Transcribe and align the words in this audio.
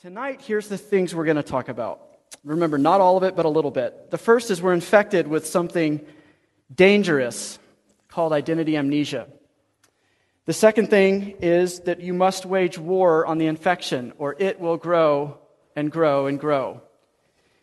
Tonight, 0.00 0.42
here's 0.42 0.68
the 0.68 0.78
things 0.78 1.12
we're 1.12 1.24
going 1.24 1.38
to 1.38 1.42
talk 1.42 1.68
about. 1.68 2.00
Remember, 2.44 2.78
not 2.78 3.00
all 3.00 3.16
of 3.16 3.24
it, 3.24 3.34
but 3.34 3.46
a 3.46 3.48
little 3.48 3.72
bit. 3.72 4.12
The 4.12 4.16
first 4.16 4.48
is 4.48 4.62
we're 4.62 4.72
infected 4.72 5.26
with 5.26 5.44
something 5.44 6.06
dangerous 6.72 7.58
called 8.06 8.32
identity 8.32 8.76
amnesia. 8.76 9.26
The 10.44 10.52
second 10.52 10.88
thing 10.88 11.34
is 11.40 11.80
that 11.80 11.98
you 11.98 12.14
must 12.14 12.46
wage 12.46 12.78
war 12.78 13.26
on 13.26 13.38
the 13.38 13.48
infection, 13.48 14.12
or 14.18 14.36
it 14.38 14.60
will 14.60 14.76
grow 14.76 15.38
and 15.74 15.90
grow 15.90 16.28
and 16.28 16.38
grow. 16.38 16.80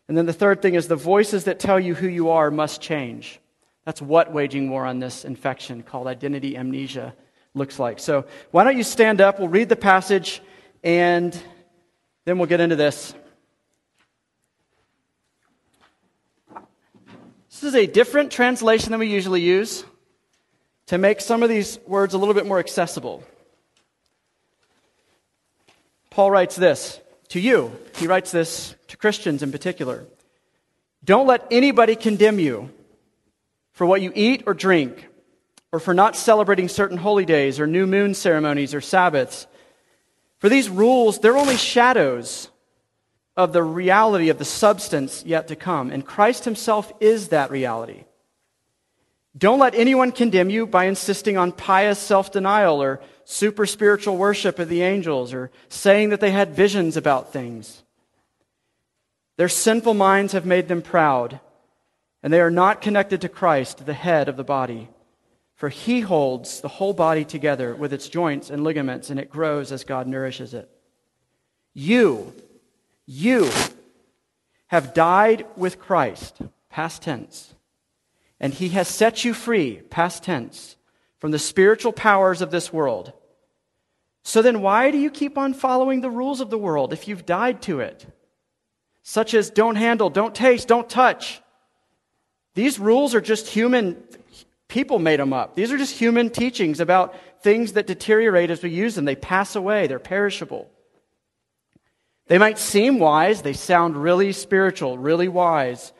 And 0.09 0.17
then 0.17 0.25
the 0.25 0.33
third 0.33 0.61
thing 0.61 0.73
is 0.73 0.89
the 0.89 0.97
voices 0.97 1.45
that 1.45 1.57
tell 1.57 1.79
you 1.79 1.95
who 1.95 2.09
you 2.09 2.31
are 2.31 2.52
must 2.52 2.81
change. 2.81 3.39
That's 3.86 4.02
what 4.02 4.33
waging 4.33 4.70
war 4.70 4.86
on 4.86 4.99
this 4.99 5.23
infection 5.23 5.83
called 5.83 6.07
identity 6.07 6.57
amnesia 6.57 7.15
looks 7.54 7.79
like. 7.79 7.97
So, 7.99 8.25
why 8.52 8.65
don't 8.65 8.75
you 8.75 8.83
stand 8.83 9.21
up? 9.21 9.39
We'll 9.39 9.47
read 9.47 9.70
the 9.70 9.77
passage 9.77 10.41
and 10.83 11.33
then 12.26 12.38
we'll 12.38 12.48
get 12.48 12.60
into 12.60 12.76
this. 12.76 13.14
This 17.49 17.63
is 17.63 17.76
a 17.76 17.86
different 17.86 18.32
translation 18.32 18.91
than 18.91 18.99
we 18.99 19.08
usually 19.08 19.41
use 19.41 19.86
to 20.88 20.98
make 20.98 21.22
some 21.22 21.41
of 21.41 21.49
these 21.49 21.80
words 21.88 22.13
a 22.13 22.18
little 22.18 22.34
bit 22.34 22.46
more 22.46 22.59
accessible. 22.59 23.23
Paul 26.09 26.32
writes 26.32 26.55
this 26.55 26.99
to 27.30 27.40
you. 27.40 27.72
He 27.96 28.08
writes 28.08 28.32
this 28.32 28.76
to 28.88 28.98
Christians 28.98 29.41
in 29.41 29.52
particular. 29.52 30.05
Don't 31.04 31.27
let 31.27 31.48
anybody 31.52 31.96
condemn 31.96 32.40
you 32.40 32.71
for 33.73 33.85
what 33.85 34.02
you 34.02 34.12
eat 34.16 34.44
or 34.46 34.54
drink, 34.54 35.07
or 35.71 35.80
for 35.80 35.94
not 35.94 36.16
celebrating 36.16 36.70
certain 36.70 36.98
holy 36.98 37.26
days, 37.26 37.60
or 37.60 37.68
new 37.68 37.85
moon 37.85 38.13
ceremonies, 38.13 38.73
or 38.73 38.80
Sabbaths. 38.80 39.48
For 40.45 40.49
these 40.49 40.70
rules, 40.70 41.17
they're 41.17 41.40
only 41.40 41.58
shadows 41.58 42.49
of 43.35 43.52
the 43.52 43.63
reality 43.63 44.30
of 44.30 44.38
the 44.38 44.45
substance 44.45 45.23
yet 45.26 45.48
to 45.48 45.55
come. 45.55 45.90
And 45.90 46.05
Christ 46.05 46.46
himself 46.46 46.93
is 46.99 47.29
that 47.29 47.49
reality. 47.49 48.04
Don't 49.35 49.57
let 49.57 49.73
anyone 49.73 50.12
condemn 50.12 50.51
you 50.51 50.68
by 50.68 50.85
insisting 50.85 51.35
on 51.35 51.51
pious 51.51 51.98
self 51.98 52.32
denial 52.32 52.79
or 52.79 53.01
super 53.23 53.66
spiritual 53.66 54.18
worship 54.18 54.60
of 54.60 54.70
the 54.70 54.84
angels 54.84 55.34
or 55.34 55.49
saying 55.68 56.10
that 56.10 56.20
they 56.20 56.29
had 56.29 56.54
visions 56.54 56.96
about 56.96 57.34
things. 57.34 57.82
Their 59.38 59.49
sinful 59.49 59.96
minds 59.96 60.34
have 60.34 60.46
made 60.46 60.68
them 60.68 60.84
proud, 60.84 61.40
and 62.21 62.32
they 62.32 62.40
are 62.40 62.51
not 62.51 62.82
connected 62.82 63.21
to 63.21 63.29
Christ, 63.29 63.84
the 63.88 63.93
head 63.93 64.29
of 64.29 64.38
the 64.38 64.44
body. 64.44 64.90
For 65.66 65.69
he 65.69 66.02
holds 66.02 66.62
the 66.62 66.68
whole 66.68 66.94
body 66.94 67.25
together 67.25 67.74
with 67.74 67.91
its 67.91 68.08
joints 68.08 68.52
and 68.52 68.63
ligaments, 68.63 69.09
and 69.09 69.19
it 69.19 69.31
grows 69.31 69.72
as 69.72 69.84
God 69.84 70.06
nourishes 70.06 70.53
it. 70.53 70.69
You, 71.74 72.35
you 73.07 73.50
have 74.68 74.94
died 74.94 75.47
with 75.56 75.80
Christ, 75.80 76.40
past 76.69 77.02
tense, 77.02 77.56
and 78.40 78.53
he 78.53 78.69
has 78.78 78.88
set 78.88 79.25
you 79.25 79.34
free, 79.34 79.78
past 79.90 80.22
tense, 80.22 80.75
from 81.18 81.31
the 81.31 81.40
spiritual 81.40 81.94
powers 81.94 82.44
of 82.44 82.52
this 82.52 82.72
world. 82.72 83.12
So 84.22 84.44
then, 84.44 84.62
why 84.62 84.91
do 84.91 85.00
you 85.00 85.09
keep 85.09 85.35
on 85.35 85.56
following 85.56 86.02
the 86.02 86.12
rules 86.12 86.41
of 86.41 86.52
the 86.52 86.59
world 86.59 86.94
if 86.94 87.07
you've 87.07 87.25
died 87.25 87.63
to 87.63 87.79
it? 87.79 88.06
Such 89.02 89.34
as 89.34 89.50
don't 89.50 89.78
handle, 89.78 90.12
don't 90.12 90.35
taste, 90.35 90.68
don't 90.68 90.88
touch. 90.88 91.41
These 92.53 92.78
rules 92.78 93.16
are 93.16 93.22
just 93.22 93.47
human, 93.47 94.03
people 94.68 95.00
made 95.00 95.19
them 95.19 95.34
up. 95.34 95.56
These 95.56 95.72
are 95.72 95.78
just 95.78 95.97
human 95.97 96.30
teachings 96.30 96.80
about 96.80 97.16
things 97.41 97.74
that 97.74 97.88
deteriorate 97.88 98.50
as 98.50 98.63
we 98.63 98.69
use 98.69 98.96
them. 98.96 99.06
They 99.06 99.16
pass 99.16 99.56
away, 99.56 99.88
they're 99.88 100.00
perishable. 100.00 100.69
They 102.28 102.38
might 102.38 102.57
seem 102.57 102.97
wise, 102.97 103.41
they 103.41 103.53
sound 103.53 103.96
really 103.96 104.31
spiritual, 104.31 104.97
really 104.97 105.28
wise, 105.28 105.94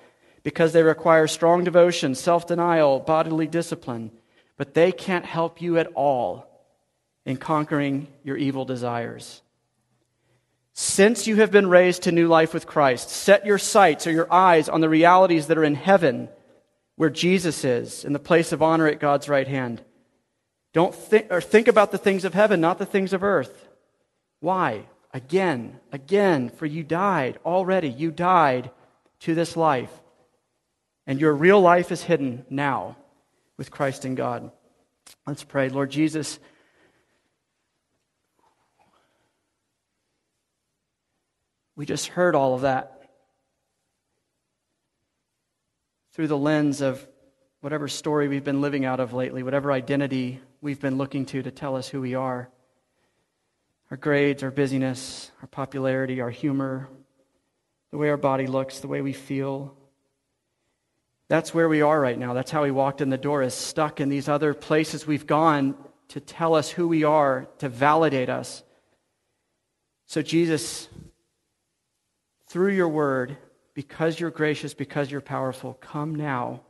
because 0.44 0.74
they 0.74 0.84
require 0.84 1.28
strong 1.28 1.64
devotion, 1.64 2.16
self 2.16 2.48
denial, 2.48 3.00
bodily 3.00 3.48
discipline, 3.48 4.12
but 4.58 4.74
they 4.74 4.92
can't 4.92 5.26
help 5.26 5.62
you 5.62 5.78
at 5.78 5.88
all 5.94 6.48
in 7.26 7.38
conquering 7.38 8.08
your 8.24 8.38
evil 8.38 8.66
desires. 8.66 9.42
Since 10.74 11.26
you 11.26 11.38
have 11.38 11.52
been 11.52 11.70
raised 11.70 12.04
to 12.04 12.12
new 12.12 12.28
life 12.28 12.54
with 12.54 12.68
Christ, 12.68 13.10
set 13.10 13.46
your 13.46 13.58
sights 13.58 14.08
or 14.08 14.12
your 14.12 14.32
eyes 14.32 14.68
on 14.68 14.82
the 14.82 14.90
realities 14.90 15.48
that 15.48 15.58
are 15.58 15.64
in 15.64 15.76
heaven, 15.76 16.28
where 16.96 17.10
Jesus 17.10 17.64
is, 17.66 18.06
in 18.06 18.14
the 18.14 18.20
place 18.20 18.52
of 18.52 18.62
honor 18.62 18.88
at 18.88 19.00
God's 19.00 19.30
right 19.30 19.48
hand. 19.48 19.82
Don't 20.74 20.96
think 20.96 21.28
or 21.30 21.42
think 21.42 21.68
about 21.68 21.92
the 21.92 21.98
things 21.98 22.26
of 22.26 22.34
heaven, 22.34 22.62
not 22.62 22.78
the 22.78 22.86
things 22.86 23.14
of 23.14 23.24
earth. 23.24 23.68
Why? 24.40 24.86
again, 25.16 25.80
again, 25.94 26.50
for 26.50 26.66
you 26.66 26.84
died 26.84 27.40
already. 27.46 27.88
You 27.88 28.12
died 28.12 28.70
to 29.22 29.34
this 29.34 29.56
life. 29.56 29.90
And 31.08 31.22
your 31.22 31.34
real 31.34 31.62
life 31.62 31.90
is 31.90 32.04
hidden 32.04 32.46
now 32.50 32.98
with 33.58 33.72
Christ 33.72 34.04
in 34.04 34.16
God. 34.16 34.52
Let's 35.26 35.46
pray. 35.46 35.70
Lord 35.70 35.90
Jesus, 35.90 36.38
we 41.78 41.86
just 41.86 42.08
heard 42.08 42.36
all 42.36 42.54
of 42.54 42.62
that 42.62 42.95
through 46.16 46.28
the 46.28 46.38
lens 46.38 46.80
of 46.80 47.06
whatever 47.60 47.90
story 47.90 48.30
we've 48.30 48.46
been 48.46 48.62
living 48.62 48.86
out 48.86 49.02
of 49.02 49.12
lately, 49.12 49.44
whatever 49.44 49.70
identity 49.70 50.40
we've 50.62 50.80
been 50.80 50.98
looking 50.98 51.26
to 51.26 51.44
to 51.44 51.52
tell 51.52 51.76
us 51.76 51.90
who 51.90 52.00
we 52.02 52.16
are 52.16 52.50
our 53.92 53.98
grades, 53.98 54.42
our 54.42 54.50
busyness, 54.50 55.30
our 55.42 55.48
popularity, 55.48 56.20
our 56.20 56.32
humor, 56.32 56.90
the 57.92 57.98
way 58.00 58.10
our 58.10 58.18
body 58.18 58.48
looks, 58.48 58.80
the 58.80 58.88
way 58.88 59.00
we 59.02 59.14
feel. 59.14 59.78
That's 61.28 61.54
where 61.54 61.70
we 61.70 61.84
are 61.84 62.02
right 62.02 62.18
now. 62.18 62.34
That's 62.34 62.50
how 62.50 62.64
we 62.64 62.72
walked 62.72 63.00
in 63.00 63.12
the 63.12 63.18
door, 63.18 63.44
is 63.44 63.54
stuck 63.54 64.02
in 64.02 64.10
these 64.10 64.28
other 64.28 64.56
places 64.56 65.06
we've 65.06 65.28
gone 65.28 65.76
to 66.08 66.20
tell 66.20 66.56
us 66.56 66.72
who 66.72 66.88
we 66.88 67.04
are, 67.04 67.48
to 67.60 67.70
validate 67.70 68.28
us. 68.28 68.64
So, 70.08 70.24
Jesus, 70.24 70.90
through 72.48 72.74
your 72.74 72.90
word, 72.90 73.38
because 73.76 74.20
you're 74.20 74.32
gracious, 74.32 74.74
because 74.74 75.12
you're 75.12 75.22
powerful, 75.22 75.78
come 75.82 76.16
now 76.16 76.62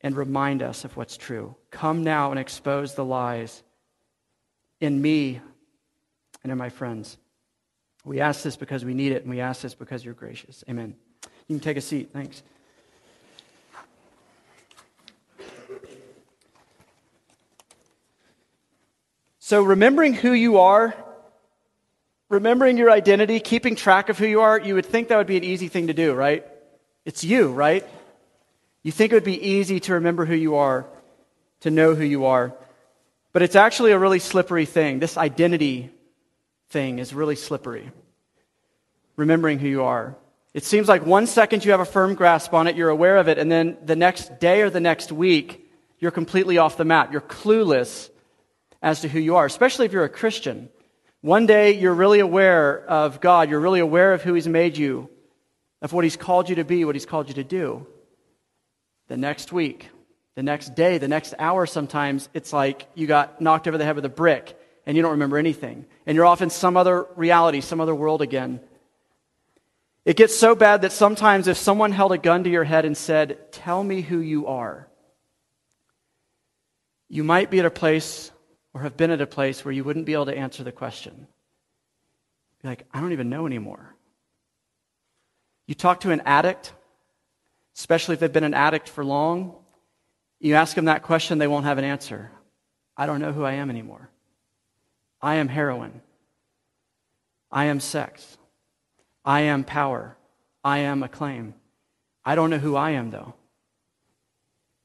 and 0.00 0.16
remind 0.16 0.62
us 0.62 0.84
of 0.84 0.96
what's 0.96 1.16
true. 1.16 1.56
Come 1.70 2.04
now 2.04 2.30
and 2.30 2.38
expose 2.38 2.94
the 2.94 3.04
lies 3.04 3.62
in 4.80 5.02
me 5.02 5.40
and 6.42 6.52
in 6.52 6.56
my 6.56 6.68
friends. 6.68 7.18
We 8.04 8.20
ask 8.20 8.42
this 8.42 8.56
because 8.56 8.84
we 8.84 8.94
need 8.94 9.10
it, 9.10 9.22
and 9.22 9.30
we 9.30 9.40
ask 9.40 9.60
this 9.60 9.74
because 9.74 10.04
you're 10.04 10.14
gracious. 10.14 10.62
Amen. 10.70 10.94
You 11.48 11.56
can 11.56 11.60
take 11.60 11.76
a 11.76 11.80
seat. 11.80 12.10
Thanks. 12.12 12.42
So, 19.40 19.62
remembering 19.62 20.14
who 20.14 20.32
you 20.32 20.58
are, 20.58 20.94
remembering 22.28 22.76
your 22.76 22.90
identity, 22.90 23.40
keeping 23.40 23.76
track 23.76 24.08
of 24.08 24.18
who 24.18 24.26
you 24.26 24.40
are, 24.40 24.60
you 24.60 24.74
would 24.74 24.86
think 24.86 25.08
that 25.08 25.16
would 25.16 25.26
be 25.26 25.36
an 25.36 25.44
easy 25.44 25.68
thing 25.68 25.86
to 25.86 25.94
do, 25.94 26.12
right? 26.12 26.46
It's 27.04 27.24
you, 27.24 27.50
right? 27.50 27.86
You 28.82 28.92
think 28.92 29.12
it 29.12 29.16
would 29.16 29.24
be 29.24 29.48
easy 29.48 29.80
to 29.80 29.94
remember 29.94 30.24
who 30.24 30.34
you 30.34 30.56
are, 30.56 30.86
to 31.60 31.70
know 31.70 31.94
who 31.94 32.04
you 32.04 32.26
are. 32.26 32.54
But 33.32 33.42
it's 33.42 33.56
actually 33.56 33.92
a 33.92 33.98
really 33.98 34.18
slippery 34.18 34.66
thing. 34.66 34.98
This 34.98 35.16
identity 35.16 35.90
thing 36.70 36.98
is 36.98 37.14
really 37.14 37.36
slippery. 37.36 37.90
Remembering 39.16 39.58
who 39.58 39.68
you 39.68 39.84
are. 39.84 40.16
It 40.54 40.64
seems 40.64 40.88
like 40.88 41.04
one 41.04 41.26
second 41.26 41.64
you 41.64 41.72
have 41.72 41.80
a 41.80 41.84
firm 41.84 42.14
grasp 42.14 42.54
on 42.54 42.66
it, 42.66 42.76
you're 42.76 42.88
aware 42.88 43.18
of 43.18 43.28
it, 43.28 43.38
and 43.38 43.50
then 43.50 43.76
the 43.84 43.96
next 43.96 44.40
day 44.40 44.62
or 44.62 44.70
the 44.70 44.80
next 44.80 45.12
week, 45.12 45.70
you're 45.98 46.10
completely 46.10 46.58
off 46.58 46.76
the 46.76 46.84
map. 46.84 47.12
You're 47.12 47.20
clueless 47.20 48.10
as 48.80 49.00
to 49.00 49.08
who 49.08 49.18
you 49.18 49.36
are, 49.36 49.46
especially 49.46 49.86
if 49.86 49.92
you're 49.92 50.04
a 50.04 50.08
Christian. 50.08 50.68
One 51.20 51.46
day 51.46 51.78
you're 51.78 51.94
really 51.94 52.20
aware 52.20 52.84
of 52.86 53.20
God, 53.20 53.50
you're 53.50 53.60
really 53.60 53.80
aware 53.80 54.12
of 54.12 54.22
who 54.22 54.34
He's 54.34 54.46
made 54.46 54.76
you, 54.76 55.10
of 55.82 55.92
what 55.92 56.04
He's 56.04 56.16
called 56.16 56.48
you 56.48 56.56
to 56.56 56.64
be, 56.64 56.84
what 56.84 56.94
He's 56.94 57.06
called 57.06 57.28
you 57.28 57.34
to 57.34 57.44
do. 57.44 57.86
The 59.08 59.16
next 59.16 59.52
week, 59.52 59.88
the 60.36 60.42
next 60.44 60.76
day, 60.76 60.98
the 60.98 61.08
next 61.08 61.34
hour, 61.38 61.66
sometimes 61.66 62.28
it's 62.34 62.52
like 62.52 62.86
you 62.94 63.08
got 63.08 63.40
knocked 63.40 63.66
over 63.66 63.76
the 63.76 63.84
head 63.84 63.96
with 63.96 64.04
a 64.04 64.10
brick 64.10 64.56
and 64.86 64.96
you 64.96 65.02
don't 65.02 65.12
remember 65.12 65.38
anything. 65.38 65.86
And 66.06 66.14
you're 66.14 66.24
off 66.24 66.40
in 66.40 66.50
some 66.50 66.76
other 66.76 67.06
reality, 67.16 67.60
some 67.60 67.80
other 67.80 67.94
world 67.94 68.22
again. 68.22 68.60
It 70.04 70.16
gets 70.16 70.38
so 70.38 70.54
bad 70.54 70.82
that 70.82 70.92
sometimes 70.92 71.48
if 71.48 71.56
someone 71.56 71.90
held 71.90 72.12
a 72.12 72.18
gun 72.18 72.44
to 72.44 72.50
your 72.50 72.64
head 72.64 72.84
and 72.84 72.96
said, 72.96 73.52
Tell 73.52 73.82
me 73.82 74.00
who 74.00 74.20
you 74.20 74.46
are, 74.46 74.88
you 77.08 77.24
might 77.24 77.50
be 77.50 77.58
at 77.58 77.66
a 77.66 77.70
place 77.70 78.30
or 78.74 78.82
have 78.82 78.96
been 78.96 79.10
at 79.10 79.20
a 79.20 79.26
place 79.26 79.64
where 79.64 79.72
you 79.72 79.84
wouldn't 79.84 80.06
be 80.06 80.12
able 80.12 80.26
to 80.26 80.36
answer 80.36 80.62
the 80.62 80.72
question. 80.72 81.26
Be 82.62 82.68
like, 82.68 82.86
I 82.92 83.00
don't 83.00 83.12
even 83.12 83.30
know 83.30 83.46
anymore. 83.46 83.94
You 85.66 85.74
talk 85.74 86.00
to 86.00 86.10
an 86.10 86.22
addict, 86.24 86.72
especially 87.76 88.14
if 88.14 88.20
they've 88.20 88.32
been 88.32 88.44
an 88.44 88.54
addict 88.54 88.88
for 88.88 89.04
long, 89.04 89.54
you 90.40 90.54
ask 90.54 90.74
them 90.74 90.86
that 90.86 91.02
question, 91.02 91.38
they 91.38 91.46
won't 91.46 91.64
have 91.64 91.78
an 91.78 91.84
answer. 91.84 92.30
I 92.96 93.06
don't 93.06 93.20
know 93.20 93.32
who 93.32 93.44
I 93.44 93.54
am 93.54 93.70
anymore. 93.70 94.10
I 95.20 95.36
am 95.36 95.48
heroin. 95.48 96.00
I 97.50 97.66
am 97.66 97.80
sex. 97.80 98.38
I 99.24 99.42
am 99.42 99.64
power. 99.64 100.16
I 100.62 100.78
am 100.78 101.02
acclaim. 101.02 101.54
I 102.24 102.34
don't 102.34 102.50
know 102.50 102.58
who 102.58 102.76
I 102.76 102.90
am, 102.90 103.10
though. 103.10 103.34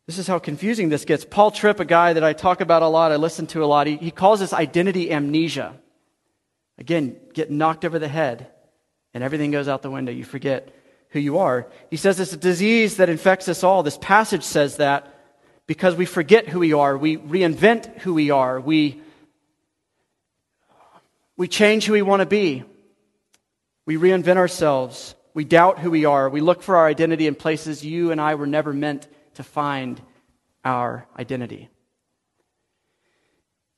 This 0.06 0.18
is 0.18 0.28
how 0.28 0.40
confusing 0.40 0.90
this 0.90 1.06
gets. 1.06 1.24
Paul 1.24 1.52
Tripp, 1.52 1.80
a 1.80 1.86
guy 1.86 2.14
that 2.14 2.24
I 2.24 2.34
talk 2.34 2.60
about 2.60 2.82
a 2.82 2.88
lot, 2.88 3.12
I 3.12 3.16
listen 3.16 3.48
to 3.48 3.64
a 3.64 3.66
lot, 3.66 3.88
he, 3.88 3.96
he 3.98 4.12
calls 4.12 4.40
this 4.40 4.54
identity 4.54 5.12
amnesia. 5.12 5.76
Again, 6.78 7.18
get 7.34 7.52
knocked 7.52 7.86
over 7.86 8.00
the 8.00 8.08
head 8.08 8.48
and 9.14 9.24
everything 9.24 9.52
goes 9.52 9.68
out 9.68 9.82
the 9.82 9.92
window. 9.92 10.12
You 10.12 10.26
forget 10.26 10.74
who 11.10 11.20
you 11.20 11.38
are. 11.38 11.68
He 11.90 11.98
says 11.98 12.20
it's 12.20 12.34
a 12.34 12.38
disease 12.38 12.98
that 12.98 13.10
infects 13.10 13.48
us 13.48 13.64
all. 13.64 13.84
This 13.84 13.98
passage 13.98 14.44
says 14.44 14.78
that 14.78 15.08
because 15.68 15.96
we 15.96 16.06
forget 16.06 16.50
who 16.50 16.60
we 16.60 16.74
are. 16.74 16.98
We 16.98 17.18
reinvent 17.18 18.00
who 18.00 18.14
we 18.14 18.32
are. 18.32 18.60
We, 18.60 19.02
we 21.38 21.48
change 21.48 21.86
who 21.86 21.94
we 21.94 22.02
want 22.02 22.22
to 22.22 22.26
be. 22.26 22.64
We 23.86 23.98
reinvent 23.98 24.38
ourselves. 24.38 25.16
We 25.34 25.46
doubt 25.46 25.80
who 25.80 25.92
we 25.92 26.06
are. 26.06 26.30
We 26.30 26.42
look 26.42 26.62
for 26.64 26.76
our 26.76 26.88
identity 26.88 27.28
in 27.28 27.36
places 27.36 27.86
you 27.86 28.12
and 28.12 28.20
I 28.20 28.36
were 28.36 28.48
never 28.48 28.74
meant 28.74 29.08
to 29.36 29.44
find 29.44 30.02
our 30.64 31.08
identity. 31.18 31.70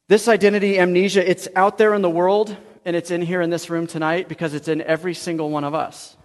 This 0.07 0.27
identity 0.27 0.79
amnesia, 0.79 1.27
it's 1.27 1.47
out 1.55 1.77
there 1.77 1.93
in 1.93 2.01
the 2.01 2.09
world 2.09 2.55
and 2.85 2.95
it's 2.95 3.09
in 3.09 3.21
here 3.21 3.41
in 3.41 3.49
this 3.49 3.69
room 3.69 3.87
tonight 3.87 4.29
because 4.29 4.53
it's 4.53 4.67
in 4.67 4.81
every 4.81 5.15
single 5.15 5.49
one 5.49 5.63
of 5.63 5.73
us. 5.73 6.15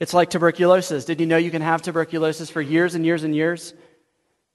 It's 0.00 0.14
like 0.14 0.30
tuberculosis. 0.30 1.04
Did 1.04 1.20
you 1.20 1.26
know 1.26 1.36
you 1.36 1.50
can 1.50 1.62
have 1.62 1.82
tuberculosis 1.82 2.50
for 2.50 2.60
years 2.60 2.94
and 2.94 3.04
years 3.04 3.22
and 3.22 3.34
years 3.34 3.74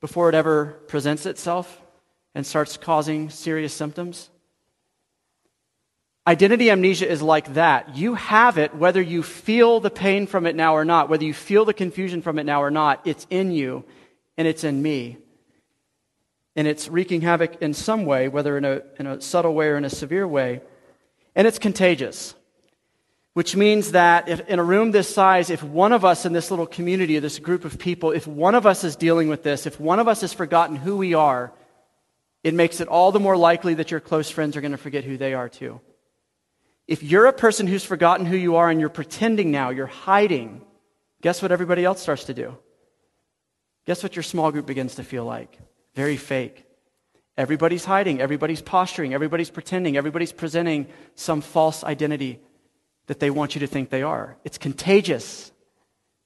before 0.01 0.27
it 0.27 0.35
ever 0.35 0.77
presents 0.87 1.25
itself 1.25 1.81
and 2.33 2.45
starts 2.45 2.75
causing 2.75 3.29
serious 3.29 3.73
symptoms? 3.73 4.29
Identity 6.27 6.71
amnesia 6.71 7.07
is 7.07 7.21
like 7.21 7.53
that. 7.53 7.95
You 7.95 8.15
have 8.15 8.57
it 8.57 8.73
whether 8.73 9.01
you 9.01 9.21
feel 9.21 9.79
the 9.79 9.91
pain 9.91 10.25
from 10.25 10.47
it 10.47 10.55
now 10.55 10.75
or 10.75 10.83
not, 10.83 11.07
whether 11.07 11.23
you 11.23 11.35
feel 11.35 11.65
the 11.65 11.73
confusion 11.73 12.23
from 12.23 12.39
it 12.39 12.45
now 12.45 12.63
or 12.63 12.71
not. 12.71 13.01
It's 13.05 13.27
in 13.29 13.51
you 13.51 13.85
and 14.35 14.47
it's 14.47 14.63
in 14.63 14.81
me. 14.81 15.17
And 16.55 16.67
it's 16.67 16.87
wreaking 16.89 17.21
havoc 17.21 17.61
in 17.61 17.73
some 17.73 18.05
way, 18.05 18.27
whether 18.27 18.57
in 18.57 18.65
a, 18.65 18.81
in 18.97 19.05
a 19.05 19.21
subtle 19.21 19.53
way 19.53 19.67
or 19.67 19.77
in 19.77 19.85
a 19.85 19.89
severe 19.89 20.27
way. 20.27 20.61
And 21.35 21.45
it's 21.45 21.59
contagious, 21.59 22.33
which 23.33 23.55
means 23.55 23.91
that 23.91 24.27
if, 24.27 24.39
in 24.47 24.57
a 24.57 24.63
room 24.63 24.91
this 24.91 25.13
size, 25.13 25.51
if 25.51 25.61
one 25.61 25.91
of 25.91 26.05
us 26.05 26.25
in 26.25 26.33
this 26.33 26.49
little 26.49 26.65
community, 26.65 27.19
this 27.19 27.37
group 27.37 27.65
of 27.65 27.77
people, 27.77 28.11
if 28.11 28.25
one 28.25 28.55
of 28.55 28.65
us 28.65 28.83
is 28.83 28.95
dealing 28.95 29.27
with 29.27 29.43
this, 29.43 29.67
if 29.67 29.79
one 29.79 29.99
of 29.99 30.07
us 30.07 30.21
has 30.21 30.33
forgotten 30.33 30.77
who 30.77 30.97
we 30.97 31.13
are, 31.13 31.53
it 32.41 32.53
makes 32.53 32.79
it 32.79 32.87
all 32.87 33.11
the 33.11 33.19
more 33.19 33.37
likely 33.37 33.75
that 33.75 33.91
your 33.91 33.99
close 33.99 34.29
friends 34.29 34.55
are 34.55 34.61
going 34.61 34.71
to 34.71 34.77
forget 34.77 35.03
who 35.03 35.17
they 35.17 35.33
are 35.33 35.49
too. 35.49 35.81
If 36.87 37.01
you're 37.01 37.25
a 37.25 37.33
person 37.33 37.67
who's 37.67 37.83
forgotten 37.83 38.25
who 38.25 38.37
you 38.37 38.57
are 38.57 38.69
and 38.69 38.79
you're 38.79 38.89
pretending 38.89 39.51
now, 39.51 39.71
you're 39.71 39.87
hiding, 39.87 40.61
guess 41.21 41.41
what 41.41 41.51
everybody 41.51 41.83
else 41.83 42.01
starts 42.01 42.25
to 42.25 42.33
do? 42.33 42.57
Guess 43.85 44.03
what 44.03 44.15
your 44.15 44.23
small 44.23 44.51
group 44.51 44.65
begins 44.65 44.95
to 44.95 45.03
feel 45.03 45.25
like? 45.25 45.57
Very 45.95 46.17
fake. 46.17 46.65
Everybody's 47.37 47.83
hiding, 47.83 48.21
everybody's 48.21 48.61
posturing, 48.61 49.13
everybody's 49.13 49.49
pretending, 49.49 49.97
everybody's 49.97 50.31
presenting 50.31 50.87
some 51.15 51.41
false 51.41 51.83
identity 51.83 52.39
that 53.07 53.19
they 53.19 53.29
want 53.29 53.55
you 53.55 53.59
to 53.59 53.67
think 53.67 53.89
they 53.89 54.03
are. 54.03 54.37
It's 54.43 54.57
contagious, 54.57 55.51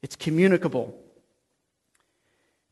it's 0.01 0.15
communicable. 0.15 0.95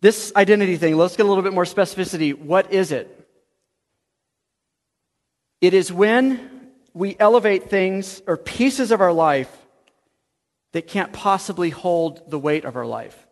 This 0.01 0.31
identity 0.35 0.77
thing, 0.77 0.95
let's 0.95 1.15
get 1.15 1.25
a 1.25 1.29
little 1.29 1.43
bit 1.43 1.53
more 1.53 1.63
specificity. 1.63 2.37
What 2.37 2.71
is 2.71 2.91
it? 2.91 3.13
It 5.59 5.73
is 5.73 5.91
when 5.91 6.56
we 6.97 7.15
elevate 7.19 7.69
things 7.69 8.23
or 8.25 8.37
pieces 8.37 8.91
of 8.91 9.01
our 9.01 9.13
life 9.13 9.55
that 10.71 10.87
can't 10.87 11.13
possibly 11.13 11.69
hold 11.69 12.29
the 12.29 12.39
weight 12.39 12.65
of 12.65 12.75
our 12.75 12.87
life. 12.87 13.27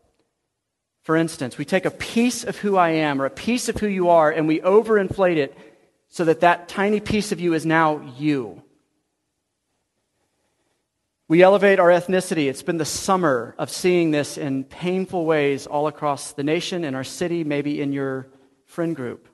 For 1.01 1.15
instance, 1.15 1.57
we 1.57 1.65
take 1.65 1.85
a 1.85 1.91
piece 1.91 2.43
of 2.43 2.57
who 2.57 2.77
I 2.77 2.89
am 2.91 3.21
or 3.21 3.25
a 3.25 3.31
piece 3.31 3.67
of 3.67 3.77
who 3.77 3.87
you 3.87 4.09
are 4.09 4.31
and 4.31 4.47
we 4.47 4.59
overinflate 4.59 5.37
it 5.37 5.57
so 6.09 6.25
that 6.25 6.41
that 6.41 6.69
tiny 6.69 6.99
piece 6.99 7.31
of 7.31 7.39
you 7.39 7.53
is 7.55 7.65
now 7.65 8.01
you. 8.17 8.61
We 11.27 11.41
elevate 11.41 11.79
our 11.79 11.89
ethnicity. 11.89 12.47
It's 12.47 12.61
been 12.61 12.77
the 12.77 12.85
summer 12.85 13.55
of 13.57 13.71
seeing 13.71 14.11
this 14.11 14.37
in 14.37 14.63
painful 14.63 15.25
ways 15.25 15.65
all 15.65 15.87
across 15.87 16.33
the 16.33 16.43
nation, 16.43 16.83
in 16.83 16.93
our 16.93 17.03
city, 17.03 17.43
maybe 17.43 17.81
in 17.81 17.91
your 17.91 18.27
friend 18.67 18.95
group 18.95 19.27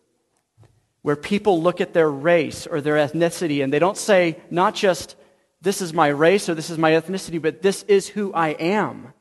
where 1.01 1.15
people 1.15 1.61
look 1.61 1.81
at 1.81 1.93
their 1.93 2.09
race 2.09 2.67
or 2.67 2.81
their 2.81 2.95
ethnicity 2.95 3.63
and 3.63 3.73
they 3.73 3.79
don't 3.79 3.97
say, 3.97 4.37
not 4.49 4.75
just, 4.75 5.15
this 5.61 5.81
is 5.81 5.93
my 5.93 6.07
race 6.07 6.47
or 6.47 6.55
this 6.55 6.69
is 6.69 6.77
my 6.77 6.91
ethnicity, 6.91 7.41
but 7.41 7.61
this 7.61 7.83
is 7.83 8.07
who 8.07 8.33
I 8.33 8.49
am. 8.49 9.13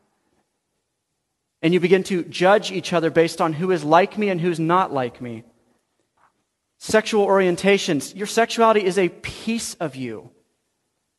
And 1.62 1.74
you 1.74 1.80
begin 1.80 2.02
to 2.04 2.24
judge 2.24 2.70
each 2.72 2.92
other 2.92 3.10
based 3.10 3.40
on 3.40 3.52
who 3.52 3.70
is 3.70 3.84
like 3.84 4.16
me 4.16 4.28
and 4.30 4.40
who's 4.40 4.60
not 4.60 4.92
like 4.92 5.20
me. 5.20 5.44
Sexual 6.78 7.26
orientations. 7.26 8.16
Your 8.16 8.26
sexuality 8.26 8.84
is 8.84 8.98
a 8.98 9.10
piece 9.10 9.74
of 9.74 9.96
you. 9.96 10.30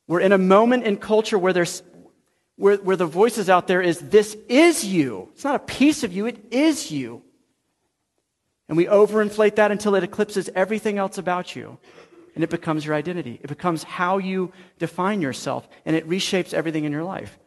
We're 0.07 0.21
in 0.21 0.31
a 0.31 0.37
moment 0.37 0.83
in 0.83 0.97
culture 0.97 1.37
where 1.37 1.53
there's 1.53 1.83
where, 2.55 2.77
where 2.77 2.95
the 2.95 3.05
voices 3.05 3.49
out 3.49 3.67
there 3.67 3.81
is 3.81 3.99
this 3.99 4.35
is 4.47 4.85
you. 4.85 5.29
It's 5.33 5.43
not 5.43 5.55
a 5.55 5.59
piece 5.59 6.03
of 6.03 6.13
you, 6.13 6.27
it 6.27 6.37
is 6.51 6.91
you. 6.91 7.23
And 8.71 8.77
we 8.77 8.85
overinflate 8.85 9.55
that 9.55 9.69
until 9.69 9.95
it 9.95 10.03
eclipses 10.03 10.49
everything 10.55 10.97
else 10.97 11.17
about 11.17 11.57
you. 11.57 11.77
And 12.35 12.41
it 12.41 12.49
becomes 12.49 12.85
your 12.85 12.95
identity. 12.95 13.37
It 13.43 13.47
becomes 13.47 13.83
how 13.83 14.17
you 14.17 14.53
define 14.79 15.19
yourself. 15.19 15.67
And 15.85 15.93
it 15.93 16.07
reshapes 16.07 16.53
everything 16.53 16.85
in 16.85 16.93
your 16.93 17.03
life. 17.03 17.37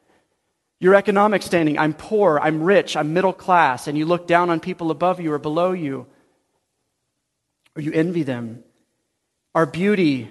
Your 0.81 0.95
economic 0.95 1.41
standing 1.41 1.79
I'm 1.79 1.95
poor, 1.95 2.39
I'm 2.39 2.63
rich, 2.63 2.95
I'm 2.95 3.15
middle 3.15 3.33
class. 3.33 3.87
And 3.87 3.97
you 3.97 4.05
look 4.05 4.27
down 4.27 4.51
on 4.51 4.61
people 4.61 4.91
above 4.91 5.19
you 5.19 5.33
or 5.33 5.39
below 5.39 5.73
you. 5.73 6.07
Or 7.75 7.81
you 7.81 7.93
envy 7.93 8.23
them. 8.23 8.63
Our 9.55 9.65
beauty, 9.65 10.29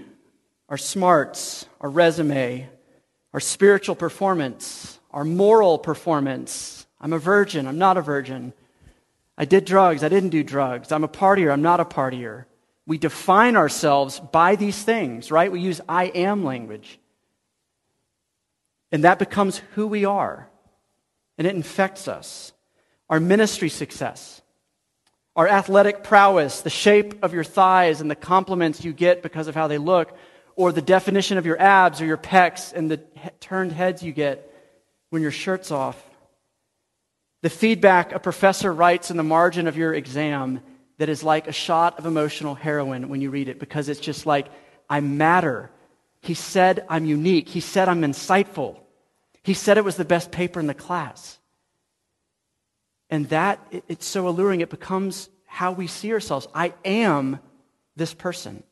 our 0.70 0.78
smarts, 0.78 1.66
our 1.82 1.90
resume, 1.90 2.70
our 3.34 3.40
spiritual 3.40 3.96
performance, 3.96 5.00
our 5.10 5.26
moral 5.26 5.80
performance. 5.80 6.86
I'm 7.02 7.14
a 7.14 7.18
virgin, 7.18 7.66
I'm 7.66 7.80
not 7.80 7.98
a 7.98 8.02
virgin 8.04 8.54
I 9.38 9.46
did 9.46 9.66
drugs, 9.66 10.04
I 10.04 10.10
didn't 10.10 10.30
do 10.30 10.44
drugs. 10.44 10.92
I'm 10.92 11.04
a 11.04 11.08
partier, 11.08 11.52
I'm 11.52 11.62
not 11.62 11.80
a 11.80 11.86
partier. 11.86 12.46
We 12.86 12.98
define 12.98 13.56
ourselves 13.56 14.20
by 14.20 14.56
these 14.56 14.82
things, 14.82 15.32
right? 15.32 15.52
We 15.52 15.62
use 15.62 15.82
I 15.88 16.06
am 16.06 16.44
language. 16.44 17.00
And 18.92 19.06
that 19.06 19.20
becomes 19.20 19.58
who 19.74 19.88
we 19.88 20.06
are. 20.06 20.50
And 21.38 21.48
it 21.48 21.56
infects 21.56 22.08
us. 22.08 22.52
Our 23.10 23.20
ministry 23.20 23.70
success, 23.70 24.42
our 25.36 25.48
athletic 25.48 26.04
prowess, 26.04 26.62
the 26.62 26.70
shape 26.70 27.24
of 27.24 27.34
your 27.34 27.44
thighs 27.44 28.02
and 28.02 28.12
the 28.12 28.16
compliments 28.16 28.84
you 28.84 28.94
get 28.94 29.24
because 29.24 29.48
of 29.48 29.56
how 29.56 29.68
they 29.68 29.78
look, 29.78 30.16
or 30.56 30.72
the 30.72 30.82
definition 30.82 31.38
of 31.38 31.46
your 31.46 31.60
abs 31.60 32.02
or 32.02 32.06
your 32.06 32.18
pecs 32.18 32.72
and 32.74 32.90
the 32.90 32.98
turned 33.40 33.72
heads 33.72 34.04
you 34.04 34.12
get 34.12 34.52
when 35.10 35.22
your 35.22 35.32
shirt's 35.32 35.72
off 35.72 36.02
the 37.44 37.50
feedback 37.50 38.14
a 38.14 38.20
professor 38.20 38.74
writes 38.74 39.12
in 39.12 39.18
the 39.18 39.24
margin 39.24 39.68
of 39.68 39.76
your 39.76 39.94
exam 39.94 40.62
that 40.98 41.10
is 41.10 41.24
like 41.24 41.46
a 41.46 41.52
shot 41.52 42.00
of 42.00 42.06
emotional 42.06 42.56
heroin 42.56 43.10
when 43.10 43.20
you 43.20 43.30
read 43.30 43.50
it 43.50 43.60
because 43.60 43.90
it's 43.90 44.00
just 44.00 44.26
like, 44.26 44.48
I 44.90 45.02
matter. 45.02 45.70
He 46.22 46.36
said 46.36 46.86
I'm 46.88 47.06
unique. 47.06 47.50
He 47.50 47.60
said 47.60 47.90
I'm 47.90 48.02
insightful. 48.02 48.80
He 49.44 49.54
said 49.54 49.78
it 49.78 49.84
was 49.84 49.98
the 49.98 50.06
best 50.06 50.32
paper 50.32 50.62
in 50.62 50.68
the 50.68 50.74
class. 50.74 51.38
And 53.10 53.28
that, 53.28 53.60
it, 53.72 53.84
it's 53.90 54.06
so 54.06 54.30
alluring, 54.30 54.62
it 54.62 54.70
becomes 54.70 55.28
how 55.46 55.74
we 55.74 55.88
see 55.88 56.14
ourselves. 56.14 56.48
I 56.56 56.74
am 56.86 57.42
this 57.98 58.14
person. 58.14 58.64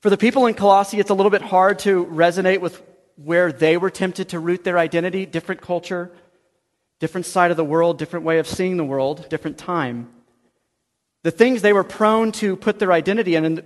For 0.00 0.10
the 0.10 0.16
people 0.16 0.46
in 0.46 0.54
Colossae, 0.54 0.98
it's 0.98 1.10
a 1.10 1.14
little 1.14 1.30
bit 1.30 1.42
hard 1.42 1.78
to 1.80 2.04
resonate 2.06 2.60
with 2.60 2.82
where 3.14 3.52
they 3.52 3.76
were 3.76 3.90
tempted 3.90 4.30
to 4.30 4.40
root 4.40 4.64
their 4.64 4.76
identity, 4.76 5.24
different 5.24 5.60
culture, 5.60 6.10
different 7.02 7.26
side 7.26 7.50
of 7.50 7.56
the 7.56 7.64
world, 7.64 7.98
different 7.98 8.24
way 8.24 8.38
of 8.38 8.46
seeing 8.46 8.76
the 8.76 8.84
world, 8.84 9.28
different 9.28 9.58
time. 9.58 10.08
The 11.24 11.32
things 11.32 11.60
they 11.60 11.72
were 11.72 11.82
prone 11.82 12.30
to 12.34 12.54
put 12.54 12.78
their 12.78 12.92
identity 12.92 13.34
in 13.34 13.60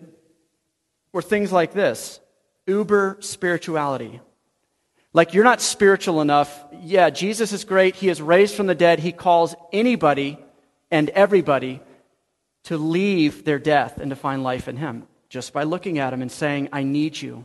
were 1.13 1.21
things 1.21 1.53
like 1.53 1.75
this 1.75 2.19
uber 2.67 3.19
spirituality. 3.21 4.23
Like, 5.13 5.35
you're 5.35 5.45
not 5.45 5.61
spiritual 5.61 6.23
enough. 6.23 6.65
Yeah, 6.81 7.11
Jesus 7.11 7.53
is 7.53 7.65
great. 7.65 7.95
He 7.95 8.09
is 8.09 8.23
raised 8.23 8.55
from 8.55 8.69
the 8.69 8.75
dead. 8.75 9.01
He 9.01 9.13
calls 9.13 9.55
anybody 9.71 10.39
and 10.91 11.11
everybody 11.11 11.83
to 12.65 12.79
leave 12.79 13.45
their 13.45 13.59
death 13.59 13.99
and 13.99 14.09
to 14.09 14.17
find 14.17 14.45
life 14.45 14.67
in 14.67 14.79
Him 14.79 15.07
just 15.29 15.53
by 15.53 15.65
looking 15.65 15.99
at 15.99 16.15
Him 16.15 16.23
and 16.23 16.33
saying, 16.33 16.71
I 16.73 16.85
need 16.85 17.21
you. 17.21 17.45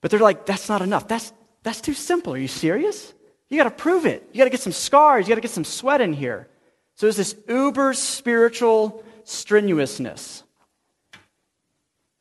But 0.00 0.10
they're 0.10 0.18
like, 0.18 0.44
that's 0.44 0.68
not 0.68 0.82
enough. 0.82 1.06
That's, 1.06 1.32
that's 1.62 1.80
too 1.80 1.94
simple. 1.94 2.34
Are 2.34 2.38
you 2.38 2.48
serious? 2.48 3.13
You 3.50 3.56
got 3.58 3.64
to 3.64 3.70
prove 3.70 4.06
it. 4.06 4.28
You 4.32 4.38
got 4.38 4.44
to 4.44 4.50
get 4.50 4.60
some 4.60 4.72
scars. 4.72 5.26
You 5.26 5.30
got 5.30 5.36
to 5.36 5.40
get 5.40 5.50
some 5.50 5.64
sweat 5.64 6.00
in 6.00 6.12
here. 6.12 6.48
So 6.96 7.06
there's 7.06 7.16
this 7.16 7.36
uber 7.48 7.94
spiritual 7.94 9.04
strenuousness. 9.24 10.42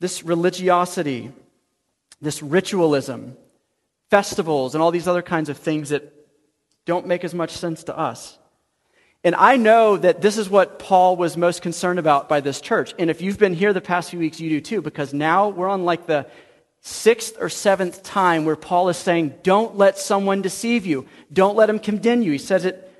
this 0.03 0.21
religiosity, 0.21 1.31
this 2.21 2.43
ritualism, 2.43 3.37
festivals, 4.09 4.75
and 4.75 4.81
all 4.81 4.91
these 4.91 5.07
other 5.07 5.21
kinds 5.21 5.47
of 5.47 5.57
things 5.57 5.89
that 5.89 6.13
don't 6.85 7.07
make 7.07 7.23
as 7.23 7.33
much 7.33 7.51
sense 7.51 7.85
to 7.85 7.97
us. 7.97 8.37
And 9.23 9.33
I 9.33 9.55
know 9.55 9.95
that 9.95 10.19
this 10.19 10.37
is 10.37 10.49
what 10.49 10.77
Paul 10.77 11.15
was 11.15 11.37
most 11.37 11.61
concerned 11.61 11.99
about 11.99 12.27
by 12.27 12.41
this 12.41 12.59
church. 12.59 12.93
And 12.99 13.09
if 13.09 13.21
you've 13.21 13.39
been 13.39 13.53
here 13.53 13.71
the 13.71 13.79
past 13.79 14.09
few 14.09 14.19
weeks, 14.19 14.41
you 14.41 14.49
do 14.49 14.59
too, 14.59 14.81
because 14.81 15.13
now 15.13 15.47
we're 15.47 15.69
on 15.69 15.85
like 15.85 16.05
the 16.05 16.27
sixth 16.83 17.37
or 17.39 17.49
seventh 17.49 18.03
time 18.03 18.43
where 18.45 18.57
Paul 18.57 18.89
is 18.89 18.97
saying, 18.97 19.33
Don't 19.41 19.77
let 19.77 19.97
someone 19.97 20.41
deceive 20.41 20.85
you. 20.85 21.07
Don't 21.31 21.55
let 21.55 21.69
him 21.69 21.79
condemn 21.79 22.21
you. 22.21 22.33
He 22.33 22.37
says 22.37 22.65
it 22.65 22.91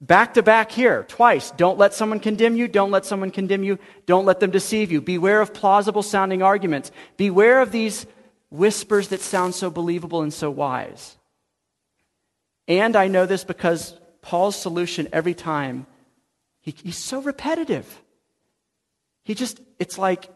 back 0.00 0.34
to 0.34 0.42
back 0.42 0.70
here 0.70 1.04
twice. 1.08 1.50
Don't 1.52 1.78
let 1.78 1.94
someone 1.94 2.20
condemn 2.20 2.56
you. 2.56 2.68
Don't 2.68 2.90
let 2.90 3.06
someone 3.06 3.30
condemn 3.30 3.64
you. 3.64 3.78
Don't 4.04 4.26
let 4.26 4.40
them 4.40 4.50
deceive 4.50 4.92
you. 4.92 5.00
Beware 5.00 5.40
of 5.40 5.54
plausible 5.54 6.02
sounding 6.02 6.42
arguments. 6.42 6.92
Beware 7.16 7.62
of 7.62 7.72
these 7.72 8.06
whispers 8.50 9.08
that 9.08 9.22
sound 9.22 9.54
so 9.54 9.70
believable 9.70 10.22
and 10.22 10.32
so 10.32 10.50
wise. 10.50 11.16
And 12.68 12.96
I 12.96 13.08
know 13.08 13.24
this 13.24 13.44
because 13.44 13.98
Paul's 14.20 14.56
solution 14.56 15.08
every 15.12 15.34
time, 15.34 15.86
he, 16.60 16.74
he's 16.84 16.98
so 16.98 17.22
repetitive. 17.22 18.02
He 19.24 19.34
just, 19.34 19.60
it's 19.78 19.98
like 19.98 20.28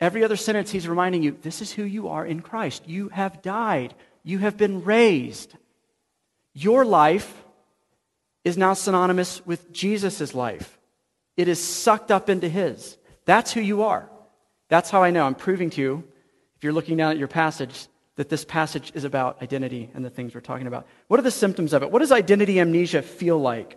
every 0.00 0.24
other 0.24 0.36
sentence 0.36 0.70
he's 0.70 0.88
reminding 0.88 1.22
you 1.22 1.36
this 1.42 1.62
is 1.62 1.72
who 1.72 1.84
you 1.84 2.08
are 2.08 2.24
in 2.24 2.40
Christ. 2.40 2.88
You 2.88 3.08
have 3.10 3.42
died, 3.42 3.94
you 4.22 4.38
have 4.38 4.56
been 4.56 4.84
raised. 4.84 5.54
Your 6.52 6.84
life 6.84 7.44
is 8.44 8.56
now 8.56 8.74
synonymous 8.74 9.44
with 9.46 9.72
Jesus' 9.72 10.34
life, 10.34 10.78
it 11.36 11.48
is 11.48 11.62
sucked 11.62 12.10
up 12.10 12.28
into 12.28 12.48
his. 12.48 12.96
That's 13.26 13.52
who 13.52 13.60
you 13.60 13.84
are. 13.84 14.08
That's 14.68 14.90
how 14.90 15.02
I 15.02 15.10
know. 15.10 15.24
I'm 15.24 15.34
proving 15.34 15.70
to 15.70 15.80
you, 15.80 16.04
if 16.56 16.64
you're 16.64 16.72
looking 16.72 16.96
down 16.96 17.12
at 17.12 17.18
your 17.18 17.28
passage, 17.28 17.88
that 18.16 18.28
this 18.28 18.44
passage 18.44 18.92
is 18.94 19.04
about 19.04 19.42
identity 19.42 19.90
and 19.94 20.04
the 20.04 20.10
things 20.10 20.34
we're 20.34 20.40
talking 20.40 20.66
about. 20.66 20.86
What 21.08 21.18
are 21.18 21.24
the 21.24 21.30
symptoms 21.30 21.72
of 21.72 21.82
it? 21.82 21.90
What 21.90 21.98
does 21.98 22.12
identity 22.12 22.60
amnesia 22.60 23.02
feel 23.02 23.38
like? 23.38 23.76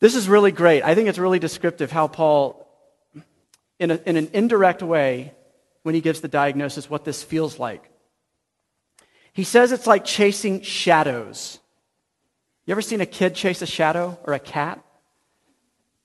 This 0.00 0.14
is 0.14 0.28
really 0.28 0.52
great. 0.52 0.82
I 0.82 0.94
think 0.94 1.08
it's 1.08 1.18
really 1.18 1.38
descriptive 1.38 1.92
how 1.92 2.08
Paul, 2.08 2.59
in, 3.80 3.90
a, 3.90 4.00
in 4.06 4.16
an 4.16 4.30
indirect 4.32 4.82
way, 4.82 5.34
when 5.82 5.94
he 5.94 6.00
gives 6.00 6.20
the 6.20 6.28
diagnosis, 6.28 6.90
what 6.90 7.04
this 7.04 7.22
feels 7.22 7.58
like. 7.58 7.82
He 9.32 9.44
says 9.44 9.72
it's 9.72 9.86
like 9.86 10.04
chasing 10.04 10.60
shadows. 10.60 11.58
You 12.66 12.72
ever 12.72 12.82
seen 12.82 13.00
a 13.00 13.06
kid 13.06 13.34
chase 13.34 13.62
a 13.62 13.66
shadow 13.66 14.18
or 14.24 14.34
a 14.34 14.38
cat? 14.38 14.84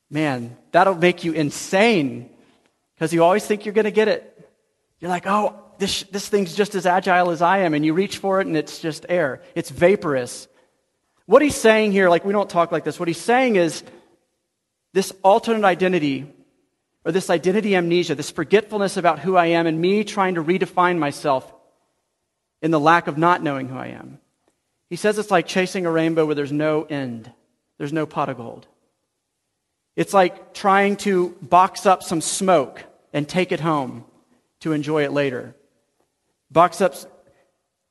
Man, 0.10 0.56
that'll 0.72 0.96
make 0.96 1.24
you 1.24 1.34
insane 1.34 2.30
because 2.94 3.14
you 3.14 3.24
always 3.24 3.46
think 3.46 3.66
you're 3.66 3.74
going 3.74 3.86
to 3.86 3.92
get 3.92 4.08
it. 4.08 4.32
You're 5.00 5.10
like, 5.10 5.28
oh, 5.28 5.60
this, 5.78 6.04
this 6.04 6.30
thing's 6.30 6.56
just 6.56 6.74
as 6.76 6.86
agile 6.86 7.32
as 7.32 7.42
I 7.42 7.60
am, 7.60 7.74
and 7.74 7.86
you 7.86 7.94
reach 7.94 8.20
for 8.20 8.40
it 8.40 8.48
and 8.48 8.56
it's 8.56 8.80
just 8.80 9.06
air. 9.10 9.42
It's 9.56 9.70
vaporous. 9.70 10.48
What 11.26 11.42
he's 11.42 11.56
saying 11.56 11.92
here, 11.92 12.10
like 12.10 12.24
we 12.24 12.32
don't 12.32 12.50
talk 12.50 12.72
like 12.72 12.86
this, 12.86 13.00
what 13.00 13.10
he's 13.10 13.20
saying 13.20 13.58
is 13.58 13.84
this 14.94 15.12
alternate 15.24 15.66
identity, 15.66 16.32
or 17.06 17.12
this 17.12 17.30
identity 17.30 17.76
amnesia, 17.76 18.16
this 18.16 18.32
forgetfulness 18.32 18.98
about 18.98 19.20
who 19.20 19.36
I 19.36 19.48
am, 19.48 19.68
and 19.68 19.80
me 19.80 20.04
trying 20.04 20.36
to 20.36 20.44
redefine 20.44 20.98
myself 20.98 21.54
in 22.62 22.72
the 22.72 22.80
lack 22.80 23.08
of 23.08 23.18
not 23.18 23.44
knowing 23.44 23.70
who 23.70 23.78
I 23.78 23.88
am. 23.88 24.20
He 24.90 24.96
says 24.96 25.20
it's 25.20 25.32
like 25.32 25.46
chasing 25.46 25.86
a 25.86 25.92
rainbow 25.92 26.26
where 26.26 26.36
there's 26.36 26.52
no 26.52 26.84
end, 26.84 27.32
there's 27.78 27.94
no 27.94 28.08
pot 28.08 28.30
of 28.30 28.38
gold. 28.38 28.68
It's 29.96 30.14
like 30.14 30.54
trying 30.54 30.98
to 30.98 31.30
box 31.42 31.86
up 31.86 32.02
some 32.02 32.22
smoke 32.22 32.84
and 33.14 33.30
take 33.30 33.52
it 33.52 33.60
home 33.60 34.04
to 34.62 34.74
enjoy 34.74 35.04
it 35.04 35.14
later. 35.14 35.56
Box 36.50 36.82
up, 36.82 36.96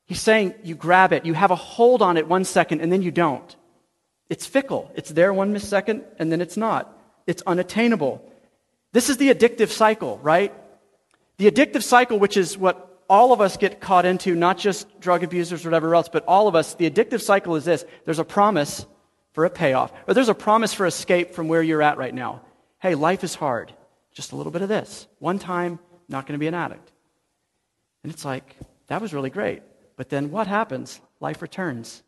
he's 0.05 0.21
saying 0.21 0.55
you 0.63 0.75
grab 0.75 1.13
it, 1.13 1.25
you 1.25 1.33
have 1.33 1.51
a 1.51 1.55
hold 1.55 2.01
on 2.01 2.17
it 2.17 2.27
one 2.27 2.43
second, 2.43 2.81
and 2.81 2.91
then 2.91 3.01
you 3.01 3.11
don't. 3.11 3.55
It's 4.29 4.45
fickle. 4.45 4.91
It's 4.95 5.09
there 5.09 5.33
one 5.33 5.57
second, 5.59 6.03
and 6.19 6.31
then 6.31 6.41
it's 6.41 6.57
not. 6.57 6.91
It's 7.27 7.43
unattainable. 7.47 8.21
This 8.95 9.09
is 9.09 9.17
the 9.17 9.27
addictive 9.27 9.71
cycle, 9.71 10.19
right? 10.23 10.53
The 11.35 11.51
addictive 11.51 11.83
cycle, 11.83 12.17
which 12.17 12.37
is 12.37 12.57
what 12.57 13.03
all 13.09 13.33
of 13.33 13.41
us 13.41 13.57
get 13.57 13.81
caught 13.81 14.05
into, 14.05 14.35
not 14.35 14.57
just 14.57 15.01
drug 15.01 15.21
abusers 15.21 15.65
or 15.65 15.67
whatever 15.67 15.93
else, 15.93 16.07
but 16.07 16.23
all 16.29 16.47
of 16.47 16.55
us, 16.55 16.75
the 16.75 16.89
addictive 16.89 17.19
cycle 17.19 17.57
is 17.57 17.65
this 17.65 17.83
there's 18.05 18.19
a 18.19 18.23
promise 18.23 18.85
for 19.33 19.43
a 19.43 19.49
payoff, 19.49 19.91
or 20.07 20.13
there's 20.13 20.29
a 20.29 20.33
promise 20.33 20.73
for 20.73 20.85
escape 20.85 21.33
from 21.33 21.49
where 21.49 21.61
you're 21.61 21.81
at 21.81 21.97
right 21.97 22.15
now. 22.15 22.41
Hey, 22.79 22.95
life 22.95 23.25
is 23.25 23.35
hard. 23.35 23.73
Just 24.13 24.31
a 24.31 24.37
little 24.37 24.53
bit 24.53 24.61
of 24.61 24.69
this. 24.69 25.07
One 25.19 25.39
time, 25.39 25.77
not 26.07 26.25
going 26.25 26.35
to 26.35 26.39
be 26.39 26.47
an 26.47 26.53
addict. 26.53 26.89
And 28.01 28.13
it's 28.13 28.23
like, 28.23 28.55
that 28.87 29.01
was 29.01 29.13
really 29.13 29.29
great. 29.29 29.61
But 29.97 30.07
then 30.07 30.31
what 30.31 30.47
happens? 30.47 31.01
Life 31.19 31.41
returns, 31.41 32.01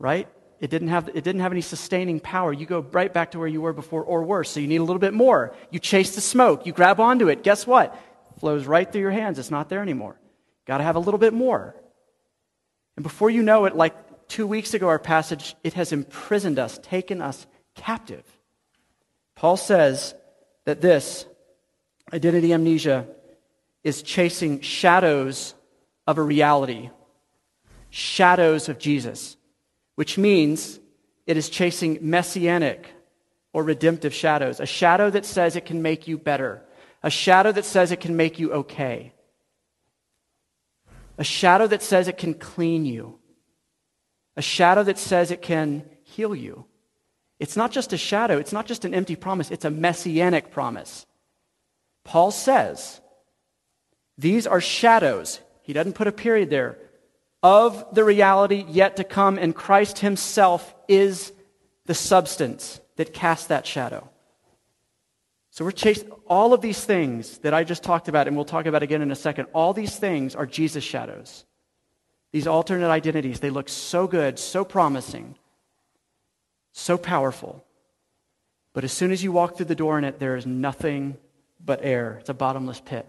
right? 0.00 0.26
It 0.60 0.70
didn't, 0.70 0.88
have, 0.88 1.08
it 1.08 1.24
didn't 1.24 1.40
have 1.40 1.52
any 1.52 1.60
sustaining 1.60 2.20
power. 2.20 2.52
You 2.52 2.64
go 2.64 2.80
right 2.92 3.12
back 3.12 3.32
to 3.32 3.38
where 3.38 3.48
you 3.48 3.60
were 3.60 3.72
before 3.72 4.02
or 4.02 4.22
worse. 4.22 4.50
So 4.50 4.60
you 4.60 4.66
need 4.66 4.76
a 4.80 4.84
little 4.84 5.00
bit 5.00 5.12
more. 5.12 5.54
You 5.70 5.78
chase 5.78 6.14
the 6.14 6.20
smoke. 6.20 6.64
You 6.64 6.72
grab 6.72 7.00
onto 7.00 7.28
it. 7.28 7.42
Guess 7.42 7.66
what? 7.66 7.94
It 8.30 8.40
flows 8.40 8.64
right 8.64 8.90
through 8.90 9.02
your 9.02 9.10
hands. 9.10 9.38
It's 9.38 9.50
not 9.50 9.68
there 9.68 9.82
anymore. 9.82 10.18
Got 10.66 10.78
to 10.78 10.84
have 10.84 10.96
a 10.96 11.00
little 11.00 11.18
bit 11.18 11.34
more. 11.34 11.74
And 12.96 13.02
before 13.02 13.30
you 13.30 13.42
know 13.42 13.64
it, 13.66 13.76
like 13.76 14.28
two 14.28 14.46
weeks 14.46 14.74
ago, 14.74 14.88
our 14.88 14.98
passage, 14.98 15.54
it 15.64 15.74
has 15.74 15.92
imprisoned 15.92 16.58
us, 16.58 16.78
taken 16.82 17.20
us 17.20 17.46
captive. 17.74 18.24
Paul 19.34 19.56
says 19.56 20.14
that 20.64 20.80
this 20.80 21.26
Identity 22.12 22.52
amnesia 22.52 23.06
is 23.82 24.02
chasing 24.02 24.60
shadows 24.60 25.54
of 26.06 26.18
a 26.18 26.22
reality, 26.22 26.90
shadows 27.90 28.68
of 28.68 28.78
Jesus, 28.78 29.36
which 29.94 30.18
means 30.18 30.78
it 31.26 31.36
is 31.36 31.48
chasing 31.48 31.98
messianic 32.00 32.92
or 33.52 33.62
redemptive 33.62 34.12
shadows. 34.12 34.60
A 34.60 34.66
shadow 34.66 35.10
that 35.10 35.24
says 35.24 35.56
it 35.56 35.64
can 35.64 35.80
make 35.82 36.08
you 36.08 36.18
better, 36.18 36.62
a 37.02 37.10
shadow 37.10 37.52
that 37.52 37.64
says 37.64 37.92
it 37.92 38.00
can 38.00 38.16
make 38.16 38.38
you 38.38 38.52
okay, 38.52 39.12
a 41.16 41.24
shadow 41.24 41.66
that 41.66 41.82
says 41.82 42.08
it 42.08 42.18
can 42.18 42.34
clean 42.34 42.84
you, 42.84 43.18
a 44.36 44.42
shadow 44.42 44.82
that 44.82 44.98
says 44.98 45.30
it 45.30 45.42
can 45.42 45.88
heal 46.02 46.34
you. 46.34 46.64
It's 47.38 47.56
not 47.56 47.70
just 47.70 47.92
a 47.92 47.96
shadow, 47.96 48.38
it's 48.38 48.52
not 48.52 48.66
just 48.66 48.84
an 48.84 48.94
empty 48.94 49.16
promise, 49.16 49.50
it's 49.50 49.64
a 49.64 49.70
messianic 49.70 50.50
promise. 50.50 51.06
Paul 52.04 52.30
says 52.30 53.00
these 54.18 54.46
are 54.46 54.60
shadows, 54.60 55.40
he 55.62 55.72
doesn't 55.72 55.94
put 55.94 56.06
a 56.06 56.12
period 56.12 56.50
there, 56.50 56.78
of 57.44 57.94
the 57.94 58.02
reality 58.02 58.64
yet 58.68 58.96
to 58.96 59.04
come, 59.04 59.38
and 59.38 59.54
Christ 59.54 59.98
himself 59.98 60.74
is 60.88 61.30
the 61.84 61.94
substance 61.94 62.80
that 62.96 63.12
casts 63.12 63.48
that 63.48 63.66
shadow. 63.66 64.08
So 65.50 65.64
we're 65.64 65.72
chasing 65.72 66.10
all 66.26 66.54
of 66.54 66.62
these 66.62 66.82
things 66.82 67.38
that 67.38 67.52
I 67.52 67.62
just 67.62 67.84
talked 67.84 68.08
about, 68.08 68.26
and 68.26 68.34
we'll 68.34 68.46
talk 68.46 68.64
about 68.64 68.82
again 68.82 69.02
in 69.02 69.10
a 69.10 69.14
second. 69.14 69.48
All 69.52 69.74
these 69.74 69.94
things 69.94 70.34
are 70.34 70.46
Jesus 70.46 70.82
shadows. 70.82 71.44
These 72.32 72.46
alternate 72.46 72.88
identities, 72.88 73.40
they 73.40 73.50
look 73.50 73.68
so 73.68 74.06
good, 74.06 74.38
so 74.38 74.64
promising, 74.64 75.36
so 76.72 76.96
powerful. 76.96 77.62
But 78.72 78.84
as 78.84 78.92
soon 78.92 79.12
as 79.12 79.22
you 79.22 79.32
walk 79.32 79.56
through 79.56 79.66
the 79.66 79.74
door 79.74 79.98
in 79.98 80.04
it, 80.04 80.18
there 80.18 80.34
is 80.34 80.46
nothing 80.46 81.18
but 81.62 81.80
air. 81.82 82.16
It's 82.20 82.30
a 82.30 82.34
bottomless 82.34 82.80
pit. 82.80 83.06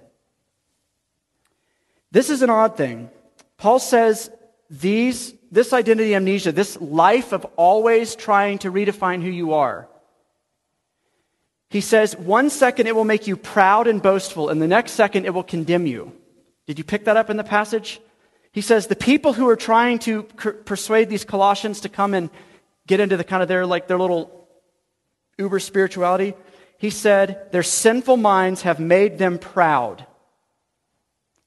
This 2.12 2.30
is 2.30 2.42
an 2.42 2.50
odd 2.50 2.76
thing. 2.76 3.10
Paul 3.58 3.80
says 3.80 4.30
these, 4.70 5.34
this 5.52 5.74
identity 5.74 6.16
amnesia, 6.16 6.52
this 6.52 6.80
life 6.80 7.32
of 7.32 7.46
always 7.56 8.16
trying 8.16 8.60
to 8.60 8.72
redefine 8.72 9.22
who 9.22 9.30
you 9.30 9.54
are, 9.54 9.88
he 11.70 11.82
says 11.82 12.16
one 12.16 12.50
second 12.50 12.88
it 12.88 12.96
will 12.96 13.04
make 13.04 13.28
you 13.28 13.36
proud 13.36 13.88
and 13.88 14.02
boastful, 14.02 14.50
and 14.50 14.62
the 14.62 14.68
next 14.68 14.92
second 14.94 15.26
it 15.26 15.34
will 15.34 15.44
condemn 15.44 15.86
you. 15.86 16.14
Did 16.68 16.78
you 16.78 16.84
pick 16.84 17.06
that 17.06 17.18
up 17.18 17.30
in 17.30 17.38
the 17.38 17.44
passage? 17.44 18.00
He 18.52 18.62
says 18.62 18.88
the 18.88 18.96
people 18.96 19.34
who 19.34 19.50
are 19.50 19.58
trying 19.58 20.00
to 20.00 20.24
persuade 20.24 21.10
these 21.10 21.26
Colossians 21.26 21.82
to 21.82 21.90
come 21.90 22.14
and 22.14 22.30
get 22.88 23.00
into 23.00 23.18
the 23.18 23.24
kind 23.24 23.42
of 23.42 23.50
their 23.50 23.66
like 23.66 23.88
their 23.88 24.00
little 24.00 24.48
uber 25.38 25.60
spirituality, 25.60 26.34
he 26.78 26.90
said, 26.90 27.52
Their 27.52 27.64
sinful 27.64 28.18
minds 28.18 28.62
have 28.62 28.80
made 28.80 29.18
them 29.18 29.38
proud. 29.38 30.06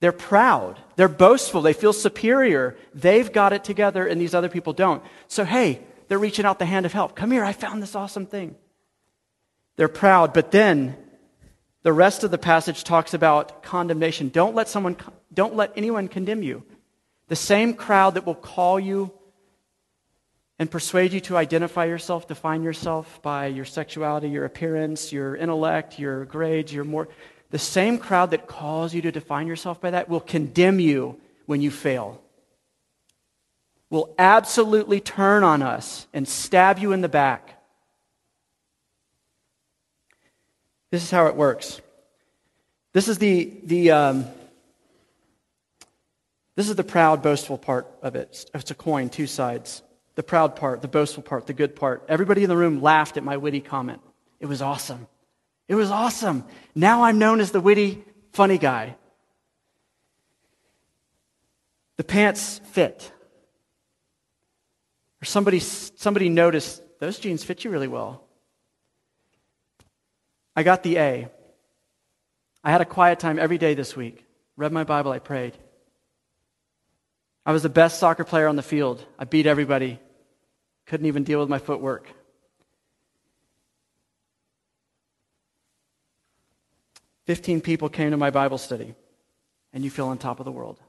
They're 0.00 0.12
proud. 0.12 0.78
They're 0.96 1.08
boastful. 1.08 1.62
They 1.62 1.72
feel 1.72 1.92
superior. 1.92 2.76
They've 2.94 3.30
got 3.30 3.52
it 3.52 3.64
together, 3.64 4.06
and 4.06 4.20
these 4.20 4.34
other 4.34 4.48
people 4.48 4.72
don't. 4.72 5.02
So, 5.26 5.44
hey, 5.44 5.80
they're 6.08 6.18
reaching 6.18 6.44
out 6.44 6.58
the 6.58 6.66
hand 6.66 6.86
of 6.86 6.92
help. 6.92 7.16
Come 7.16 7.30
here, 7.30 7.44
I 7.44 7.52
found 7.52 7.82
this 7.82 7.94
awesome 7.94 8.26
thing. 8.26 8.54
They're 9.76 9.88
proud, 9.88 10.32
but 10.32 10.50
then 10.50 10.96
the 11.82 11.92
rest 11.92 12.24
of 12.24 12.30
the 12.30 12.38
passage 12.38 12.84
talks 12.84 13.14
about 13.14 13.62
condemnation. 13.62 14.28
Don't 14.28 14.54
let 14.54 14.68
someone, 14.68 14.96
don't 15.32 15.54
let 15.54 15.72
anyone 15.76 16.08
condemn 16.08 16.42
you. 16.42 16.64
The 17.28 17.36
same 17.36 17.74
crowd 17.74 18.14
that 18.14 18.26
will 18.26 18.34
call 18.34 18.80
you 18.80 19.12
and 20.58 20.70
persuade 20.70 21.12
you 21.12 21.20
to 21.20 21.36
identify 21.36 21.84
yourself, 21.84 22.26
define 22.26 22.62
yourself 22.62 23.22
by 23.22 23.46
your 23.46 23.64
sexuality, 23.64 24.28
your 24.28 24.44
appearance, 24.44 25.12
your 25.12 25.36
intellect, 25.36 25.98
your 25.98 26.24
grades, 26.24 26.72
your 26.72 26.84
more. 26.84 27.08
The 27.50 27.58
same 27.58 27.98
crowd 27.98 28.30
that 28.32 28.46
calls 28.46 28.92
you 28.92 29.02
to 29.02 29.12
define 29.12 29.46
yourself 29.46 29.80
by 29.80 29.90
that 29.90 30.08
will 30.08 30.20
condemn 30.20 30.80
you 30.80 31.18
when 31.46 31.60
you 31.60 31.70
fail. 31.70 32.20
Will 33.90 34.14
absolutely 34.18 35.00
turn 35.00 35.42
on 35.44 35.62
us 35.62 36.06
and 36.12 36.28
stab 36.28 36.78
you 36.78 36.92
in 36.92 37.00
the 37.00 37.08
back. 37.08 37.62
This 40.90 41.02
is 41.02 41.10
how 41.10 41.26
it 41.26 41.36
works. 41.36 41.80
This 42.92 43.08
is 43.08 43.18
the, 43.18 43.52
the 43.64 43.90
um, 43.90 44.26
this 46.58 46.68
is 46.68 46.74
the 46.74 46.82
proud, 46.82 47.22
boastful 47.22 47.56
part 47.56 47.86
of 48.02 48.16
it. 48.16 48.44
It's 48.52 48.72
a 48.72 48.74
coin, 48.74 49.10
two 49.10 49.28
sides. 49.28 49.82
The 50.16 50.24
proud 50.24 50.56
part, 50.56 50.82
the 50.82 50.88
boastful 50.88 51.22
part, 51.22 51.46
the 51.46 51.52
good 51.52 51.76
part. 51.76 52.04
Everybody 52.08 52.42
in 52.42 52.48
the 52.48 52.56
room 52.56 52.82
laughed 52.82 53.16
at 53.16 53.22
my 53.22 53.36
witty 53.36 53.60
comment. 53.60 54.00
It 54.40 54.46
was 54.46 54.60
awesome. 54.60 55.06
It 55.68 55.74
was 55.74 55.90
awesome. 55.90 56.44
Now 56.74 57.04
I'm 57.04 57.18
known 57.18 57.40
as 57.40 57.52
the 57.52 57.60
witty, 57.60 58.02
funny 58.32 58.58
guy. 58.58 58.96
The 61.98 62.04
pants 62.04 62.60
fit. 62.72 63.12
Or 65.20 65.26
somebody, 65.26 65.60
somebody 65.60 66.28
noticed 66.28 66.82
those 67.00 67.18
jeans 67.18 67.44
fit 67.44 67.64
you 67.64 67.70
really 67.70 67.88
well. 67.88 68.24
I 70.56 70.62
got 70.62 70.82
the 70.82 70.98
A. 70.98 71.28
I 72.64 72.70
had 72.70 72.80
a 72.80 72.86
quiet 72.86 73.20
time 73.20 73.38
every 73.38 73.58
day 73.58 73.74
this 73.74 73.94
week. 73.94 74.24
Read 74.56 74.72
my 74.72 74.84
Bible, 74.84 75.12
I 75.12 75.18
prayed. 75.18 75.56
I 77.44 77.52
was 77.52 77.62
the 77.62 77.68
best 77.68 77.98
soccer 77.98 78.24
player 78.24 78.48
on 78.48 78.56
the 78.56 78.62
field. 78.62 79.04
I 79.18 79.24
beat 79.24 79.46
everybody. 79.46 80.00
Couldn't 80.86 81.06
even 81.06 81.24
deal 81.24 81.40
with 81.40 81.48
my 81.48 81.58
footwork. 81.58 82.08
Fifteen 87.28 87.60
people 87.60 87.90
came 87.90 88.12
to 88.12 88.16
my 88.16 88.30
Bible 88.30 88.56
study, 88.56 88.94
and 89.74 89.84
you 89.84 89.90
feel 89.90 90.08
on 90.08 90.16
top 90.16 90.40
of 90.40 90.46
the 90.46 90.50
world. 90.50 90.80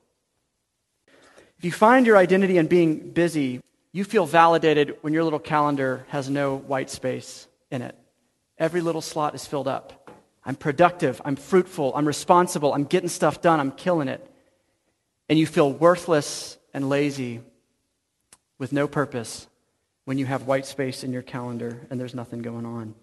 If 1.57 1.65
you 1.65 1.71
find 1.73 2.05
your 2.07 2.15
identity 2.15 2.57
in 2.57 2.67
being 2.67 3.11
busy, 3.11 3.59
you 3.91 4.05
feel 4.05 4.25
validated 4.25 4.95
when 5.01 5.11
your 5.11 5.25
little 5.25 5.39
calendar 5.39 6.05
has 6.07 6.29
no 6.29 6.55
white 6.55 6.89
space 6.89 7.45
in 7.69 7.81
it. 7.81 7.93
Every 8.57 8.79
little 8.79 9.01
slot 9.01 9.35
is 9.35 9.45
filled 9.45 9.67
up. 9.67 10.09
I'm 10.45 10.55
productive, 10.55 11.21
I'm 11.25 11.35
fruitful, 11.35 11.91
I'm 11.93 12.07
responsible, 12.07 12.73
I'm 12.73 12.85
getting 12.85 13.09
stuff 13.09 13.41
done, 13.41 13.59
I'm 13.59 13.73
killing 13.73 14.07
it 14.07 14.25
and 15.29 15.37
you 15.37 15.45
feel 15.45 15.71
worthless 15.71 16.57
and 16.73 16.89
lazy 16.89 17.41
with 18.57 18.73
no 18.73 18.87
purpose 18.87 19.47
when 20.05 20.17
you 20.17 20.25
have 20.25 20.47
white 20.47 20.65
space 20.65 21.03
in 21.03 21.13
your 21.13 21.21
calendar 21.21 21.85
and 21.89 21.99
there's 21.99 22.15
nothing 22.15 22.41
going 22.41 22.65
on. 22.65 22.95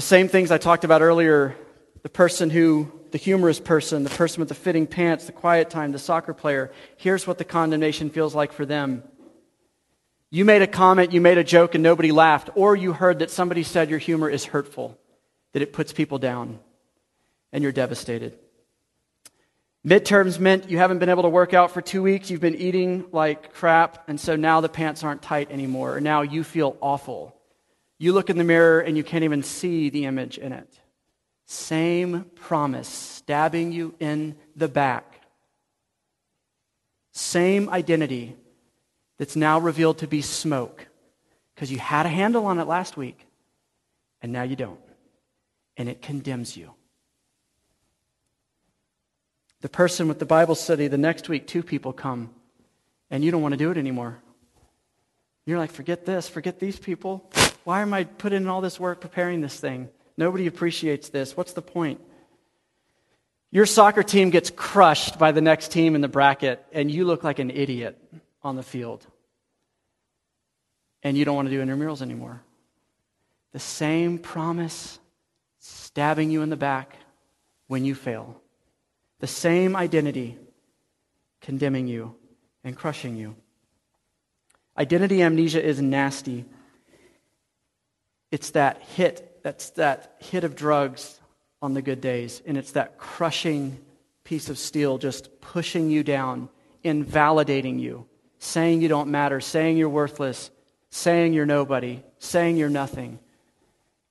The 0.00 0.06
same 0.06 0.28
things 0.28 0.50
I 0.50 0.56
talked 0.56 0.84
about 0.84 1.02
earlier 1.02 1.54
the 2.02 2.08
person 2.08 2.48
who, 2.48 2.90
the 3.10 3.18
humorous 3.18 3.60
person, 3.60 4.02
the 4.02 4.08
person 4.08 4.40
with 4.40 4.48
the 4.48 4.54
fitting 4.54 4.86
pants, 4.86 5.26
the 5.26 5.32
quiet 5.32 5.68
time, 5.68 5.92
the 5.92 5.98
soccer 5.98 6.32
player, 6.32 6.72
here's 6.96 7.26
what 7.26 7.36
the 7.36 7.44
condemnation 7.44 8.08
feels 8.08 8.34
like 8.34 8.50
for 8.54 8.64
them. 8.64 9.02
You 10.30 10.46
made 10.46 10.62
a 10.62 10.66
comment, 10.66 11.12
you 11.12 11.20
made 11.20 11.36
a 11.36 11.44
joke, 11.44 11.74
and 11.74 11.82
nobody 11.82 12.12
laughed, 12.12 12.48
or 12.54 12.74
you 12.74 12.94
heard 12.94 13.18
that 13.18 13.30
somebody 13.30 13.62
said 13.62 13.90
your 13.90 13.98
humor 13.98 14.30
is 14.30 14.46
hurtful, 14.46 14.98
that 15.52 15.60
it 15.60 15.74
puts 15.74 15.92
people 15.92 16.16
down, 16.16 16.60
and 17.52 17.62
you're 17.62 17.70
devastated. 17.70 18.38
Midterms 19.86 20.40
meant 20.40 20.70
you 20.70 20.78
haven't 20.78 21.00
been 21.00 21.10
able 21.10 21.24
to 21.24 21.28
work 21.28 21.52
out 21.52 21.72
for 21.72 21.82
two 21.82 22.02
weeks. 22.02 22.30
You've 22.30 22.40
been 22.40 22.56
eating 22.56 23.04
like 23.12 23.52
crap. 23.52 24.08
And 24.08 24.18
so 24.18 24.34
now 24.34 24.62
the 24.62 24.70
pants 24.70 25.04
aren't 25.04 25.20
tight 25.20 25.50
anymore. 25.50 25.96
Or 25.96 26.00
now 26.00 26.22
you 26.22 26.42
feel 26.42 26.78
awful. 26.80 27.36
You 28.00 28.14
look 28.14 28.30
in 28.30 28.38
the 28.38 28.44
mirror 28.44 28.80
and 28.80 28.96
you 28.96 29.04
can't 29.04 29.24
even 29.24 29.42
see 29.42 29.90
the 29.90 30.06
image 30.06 30.38
in 30.38 30.54
it. 30.54 30.80
Same 31.44 32.24
promise, 32.34 32.88
stabbing 32.88 33.72
you 33.72 33.94
in 34.00 34.36
the 34.56 34.68
back. 34.68 35.20
Same 37.12 37.68
identity 37.68 38.36
that's 39.18 39.36
now 39.36 39.60
revealed 39.60 39.98
to 39.98 40.06
be 40.06 40.22
smoke 40.22 40.86
because 41.54 41.70
you 41.70 41.78
had 41.78 42.06
a 42.06 42.08
handle 42.08 42.46
on 42.46 42.58
it 42.58 42.66
last 42.66 42.96
week 42.96 43.26
and 44.22 44.32
now 44.32 44.44
you 44.44 44.56
don't. 44.56 44.80
And 45.76 45.86
it 45.86 46.00
condemns 46.00 46.56
you. 46.56 46.72
The 49.60 49.68
person 49.68 50.08
with 50.08 50.18
the 50.18 50.24
Bible 50.24 50.54
study, 50.54 50.88
the 50.88 50.96
next 50.96 51.28
week, 51.28 51.46
two 51.46 51.62
people 51.62 51.92
come, 51.92 52.30
and 53.10 53.22
you 53.22 53.30
don't 53.30 53.42
want 53.42 53.52
to 53.52 53.58
do 53.58 53.70
it 53.70 53.76
anymore. 53.76 54.22
You're 55.44 55.58
like, 55.58 55.70
forget 55.70 56.06
this, 56.06 56.30
forget 56.30 56.58
these 56.58 56.78
people. 56.78 57.30
Why 57.64 57.82
am 57.82 57.92
I 57.92 58.04
putting 58.04 58.42
in 58.42 58.48
all 58.48 58.60
this 58.60 58.80
work 58.80 59.00
preparing 59.00 59.40
this 59.40 59.58
thing? 59.58 59.88
Nobody 60.16 60.46
appreciates 60.46 61.08
this. 61.08 61.36
What's 61.36 61.52
the 61.52 61.62
point? 61.62 62.00
Your 63.50 63.66
soccer 63.66 64.02
team 64.02 64.30
gets 64.30 64.50
crushed 64.50 65.18
by 65.18 65.32
the 65.32 65.40
next 65.40 65.72
team 65.72 65.94
in 65.94 66.00
the 66.00 66.08
bracket, 66.08 66.64
and 66.72 66.90
you 66.90 67.04
look 67.04 67.24
like 67.24 67.38
an 67.38 67.50
idiot 67.50 67.98
on 68.42 68.56
the 68.56 68.62
field. 68.62 69.06
And 71.02 71.16
you 71.16 71.24
don't 71.24 71.36
want 71.36 71.48
to 71.48 71.54
do 71.54 71.62
intramurals 71.62 72.02
anymore. 72.02 72.42
The 73.52 73.58
same 73.58 74.18
promise 74.18 74.98
stabbing 75.58 76.30
you 76.30 76.42
in 76.42 76.50
the 76.50 76.56
back 76.56 76.96
when 77.66 77.84
you 77.84 77.94
fail 77.94 78.40
the 79.20 79.26
same 79.26 79.76
identity 79.76 80.36
condemning 81.40 81.86
you 81.86 82.16
and 82.64 82.76
crushing 82.76 83.16
you. 83.16 83.36
Identity 84.76 85.22
amnesia 85.22 85.62
is 85.62 85.80
nasty. 85.80 86.46
It's 88.30 88.50
that 88.50 88.82
hit, 88.82 89.40
that's 89.42 89.70
that 89.70 90.16
hit 90.18 90.44
of 90.44 90.54
drugs 90.54 91.20
on 91.62 91.74
the 91.74 91.82
good 91.82 92.00
days, 92.00 92.42
and 92.46 92.56
it's 92.56 92.72
that 92.72 92.98
crushing 92.98 93.78
piece 94.24 94.48
of 94.48 94.58
steel 94.58 94.98
just 94.98 95.40
pushing 95.40 95.90
you 95.90 96.02
down, 96.02 96.48
invalidating 96.84 97.78
you, 97.78 98.06
saying 98.38 98.80
you 98.80 98.88
don't 98.88 99.10
matter, 99.10 99.40
saying 99.40 99.76
you're 99.76 99.88
worthless, 99.88 100.50
saying 100.90 101.32
you're 101.32 101.46
nobody, 101.46 102.02
saying 102.18 102.56
you're 102.56 102.68
nothing 102.68 103.18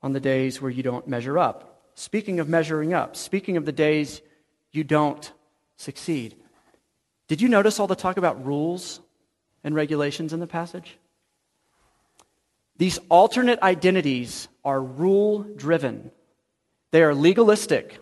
on 0.02 0.14
the 0.14 0.20
days 0.20 0.62
where 0.62 0.72
you 0.72 0.84
don't 0.84 1.08
measure 1.08 1.38
up. 1.38 1.82
Speaking 1.96 2.40
of 2.40 2.48
measuring 2.48 2.94
up, 2.94 3.16
speaking 3.16 3.58
of 3.58 3.66
the 3.66 3.72
days 3.72 4.22
you 4.72 4.84
don't 4.84 5.32
succeed. 5.78 6.36
Did 7.28 7.42
you 7.42 7.50
notice 7.50 7.80
all 7.80 7.88
the 7.88 7.96
talk 7.96 8.18
about 8.18 8.46
rules 8.46 9.00
and 9.64 9.76
regulations 9.76 10.34
in 10.34 10.40
the 10.40 10.48
passage? 10.48 10.98
These 12.80 12.98
alternate 13.10 13.62
identities 13.62 14.48
are 14.66 14.82
rule 14.82 15.44
driven, 15.44 16.10
they 16.90 17.04
are 17.04 17.14
legalistic, 17.14 18.00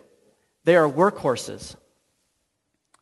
they 0.64 0.76
are 0.76 0.88
workhorses. 0.88 1.76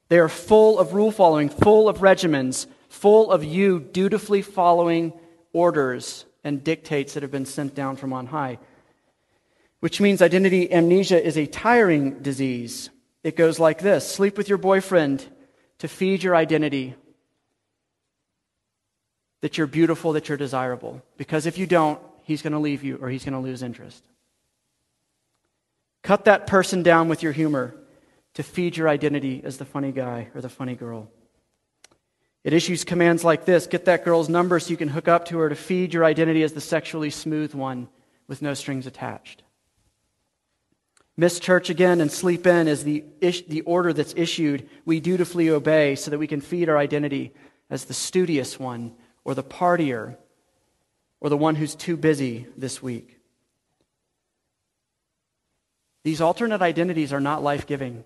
They 0.08 0.20
are 0.20 0.28
full 0.28 0.78
of 0.78 0.94
rule 0.94 1.10
following, 1.10 1.48
full 1.48 1.88
of 1.88 1.98
regimens, 1.98 2.68
full 2.88 3.32
of 3.32 3.42
you 3.42 3.80
dutifully 3.80 4.40
following 4.40 5.12
orders 5.52 6.24
and 6.44 6.62
dictates 6.62 7.14
that 7.14 7.24
have 7.24 7.32
been 7.32 7.44
sent 7.44 7.74
down 7.74 7.96
from 7.96 8.12
on 8.12 8.26
high. 8.26 8.60
Which 9.80 10.00
means 10.00 10.22
identity 10.22 10.72
amnesia 10.72 11.20
is 11.20 11.36
a 11.36 11.46
tiring 11.46 12.20
disease 12.20 12.90
it 13.26 13.34
goes 13.34 13.58
like 13.58 13.80
this 13.80 14.08
Sleep 14.08 14.38
with 14.38 14.48
your 14.48 14.56
boyfriend 14.56 15.26
to 15.78 15.88
feed 15.88 16.22
your 16.22 16.36
identity 16.36 16.94
that 19.46 19.56
you're 19.56 19.68
beautiful, 19.68 20.14
that 20.14 20.28
you're 20.28 20.36
desirable. 20.36 21.00
Because 21.16 21.46
if 21.46 21.56
you 21.56 21.68
don't, 21.68 22.00
he's 22.24 22.42
going 22.42 22.52
to 22.52 22.58
leave 22.58 22.82
you 22.82 22.98
or 23.00 23.08
he's 23.08 23.24
going 23.24 23.32
to 23.32 23.38
lose 23.38 23.62
interest. 23.62 24.02
Cut 26.02 26.24
that 26.24 26.48
person 26.48 26.82
down 26.82 27.08
with 27.08 27.22
your 27.22 27.30
humor 27.30 27.76
to 28.34 28.42
feed 28.42 28.76
your 28.76 28.88
identity 28.88 29.40
as 29.44 29.56
the 29.58 29.64
funny 29.64 29.92
guy 29.92 30.30
or 30.34 30.40
the 30.40 30.48
funny 30.48 30.74
girl. 30.74 31.08
It 32.42 32.54
issues 32.54 32.82
commands 32.82 33.22
like 33.22 33.44
this 33.44 33.68
get 33.68 33.84
that 33.84 34.04
girl's 34.04 34.28
number 34.28 34.58
so 34.58 34.70
you 34.70 34.76
can 34.76 34.88
hook 34.88 35.06
up 35.06 35.26
to 35.26 35.38
her 35.38 35.48
to 35.48 35.54
feed 35.54 35.94
your 35.94 36.04
identity 36.04 36.42
as 36.42 36.52
the 36.52 36.60
sexually 36.60 37.10
smooth 37.10 37.54
one 37.54 37.86
with 38.26 38.42
no 38.42 38.52
strings 38.52 38.88
attached. 38.88 39.44
Miss 41.16 41.38
church 41.38 41.70
again 41.70 42.00
and 42.00 42.10
sleep 42.10 42.48
in 42.48 42.66
is 42.66 42.82
the, 42.82 43.04
the 43.20 43.60
order 43.60 43.92
that's 43.92 44.14
issued. 44.16 44.68
We 44.84 44.98
dutifully 44.98 45.50
obey 45.50 45.94
so 45.94 46.10
that 46.10 46.18
we 46.18 46.26
can 46.26 46.40
feed 46.40 46.68
our 46.68 46.76
identity 46.76 47.32
as 47.70 47.84
the 47.84 47.94
studious 47.94 48.58
one 48.58 48.92
or 49.26 49.34
the 49.34 49.42
partier 49.42 50.16
or 51.20 51.28
the 51.28 51.36
one 51.36 51.56
who's 51.56 51.74
too 51.74 51.96
busy 51.96 52.46
this 52.56 52.80
week. 52.80 53.18
These 56.04 56.20
alternate 56.20 56.62
identities 56.62 57.12
are 57.12 57.20
not 57.20 57.42
life 57.42 57.66
giving, 57.66 58.04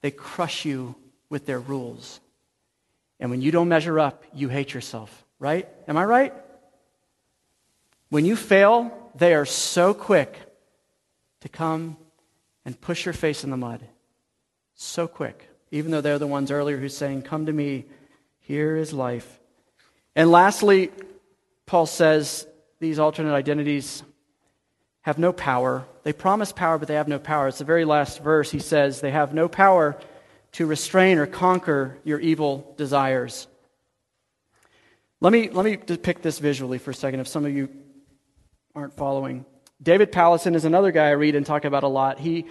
they 0.00 0.12
crush 0.12 0.64
you 0.64 0.94
with 1.28 1.44
their 1.44 1.58
rules. 1.58 2.20
And 3.18 3.30
when 3.30 3.42
you 3.42 3.50
don't 3.50 3.68
measure 3.68 3.98
up, 3.98 4.24
you 4.32 4.48
hate 4.48 4.72
yourself, 4.72 5.24
right? 5.40 5.68
Am 5.88 5.96
I 5.96 6.04
right? 6.04 6.34
When 8.10 8.24
you 8.24 8.36
fail, 8.36 8.96
they 9.16 9.34
are 9.34 9.44
so 9.44 9.92
quick 9.92 10.38
to 11.40 11.48
come 11.48 11.96
and 12.64 12.80
push 12.80 13.04
your 13.04 13.12
face 13.12 13.42
in 13.42 13.50
the 13.50 13.56
mud 13.56 13.84
so 14.76 15.08
quick, 15.08 15.50
even 15.72 15.90
though 15.90 16.00
they're 16.00 16.20
the 16.20 16.26
ones 16.28 16.52
earlier 16.52 16.78
who's 16.78 16.96
saying, 16.96 17.22
Come 17.22 17.46
to 17.46 17.52
me, 17.52 17.86
here 18.38 18.76
is 18.76 18.92
life. 18.92 19.39
And 20.20 20.30
lastly, 20.30 20.90
Paul 21.64 21.86
says 21.86 22.46
these 22.78 22.98
alternate 22.98 23.32
identities 23.32 24.02
have 25.00 25.18
no 25.18 25.32
power. 25.32 25.86
They 26.02 26.12
promise 26.12 26.52
power, 26.52 26.76
but 26.76 26.88
they 26.88 26.96
have 26.96 27.08
no 27.08 27.18
power. 27.18 27.48
It's 27.48 27.56
the 27.56 27.64
very 27.64 27.86
last 27.86 28.22
verse. 28.22 28.50
He 28.50 28.58
says, 28.58 29.00
They 29.00 29.12
have 29.12 29.32
no 29.32 29.48
power 29.48 29.98
to 30.52 30.66
restrain 30.66 31.16
or 31.16 31.26
conquer 31.26 31.96
your 32.04 32.20
evil 32.20 32.74
desires. 32.76 33.48
Let 35.22 35.32
me, 35.32 35.48
let 35.48 35.64
me 35.64 35.76
depict 35.76 36.20
this 36.20 36.38
visually 36.38 36.76
for 36.76 36.90
a 36.90 36.94
second 36.94 37.20
if 37.20 37.28
some 37.28 37.46
of 37.46 37.54
you 37.54 37.70
aren't 38.74 38.92
following. 38.92 39.46
David 39.82 40.12
Powlison 40.12 40.54
is 40.54 40.66
another 40.66 40.92
guy 40.92 41.06
I 41.06 41.12
read 41.12 41.34
and 41.34 41.46
talk 41.46 41.64
about 41.64 41.82
a 41.82 41.88
lot. 41.88 42.18
He, 42.18 42.44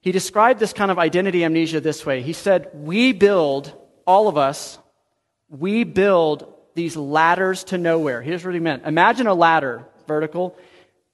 he 0.00 0.12
described 0.12 0.60
this 0.60 0.72
kind 0.72 0.92
of 0.92 1.00
identity 1.00 1.44
amnesia 1.44 1.80
this 1.80 2.06
way. 2.06 2.22
He 2.22 2.32
said, 2.32 2.70
We 2.74 3.10
build, 3.10 3.74
all 4.06 4.28
of 4.28 4.36
us, 4.36 4.78
we 5.48 5.82
build 5.82 6.54
these 6.78 6.96
ladders 6.96 7.64
to 7.64 7.76
nowhere. 7.76 8.22
Here's 8.22 8.44
what 8.44 8.54
he 8.54 8.60
meant. 8.60 8.86
Imagine 8.86 9.26
a 9.26 9.34
ladder, 9.34 9.84
vertical, 10.06 10.56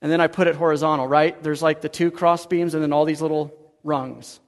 and 0.02 0.12
then 0.12 0.20
I 0.20 0.26
put 0.26 0.46
it 0.46 0.56
horizontal, 0.56 1.08
right? 1.08 1.42
There's 1.42 1.62
like 1.62 1.80
the 1.80 1.88
two 1.88 2.10
cross 2.10 2.44
beams 2.44 2.74
and 2.74 2.82
then 2.82 2.92
all 2.92 3.06
these 3.06 3.22
little 3.22 3.50
rungs. 3.82 4.40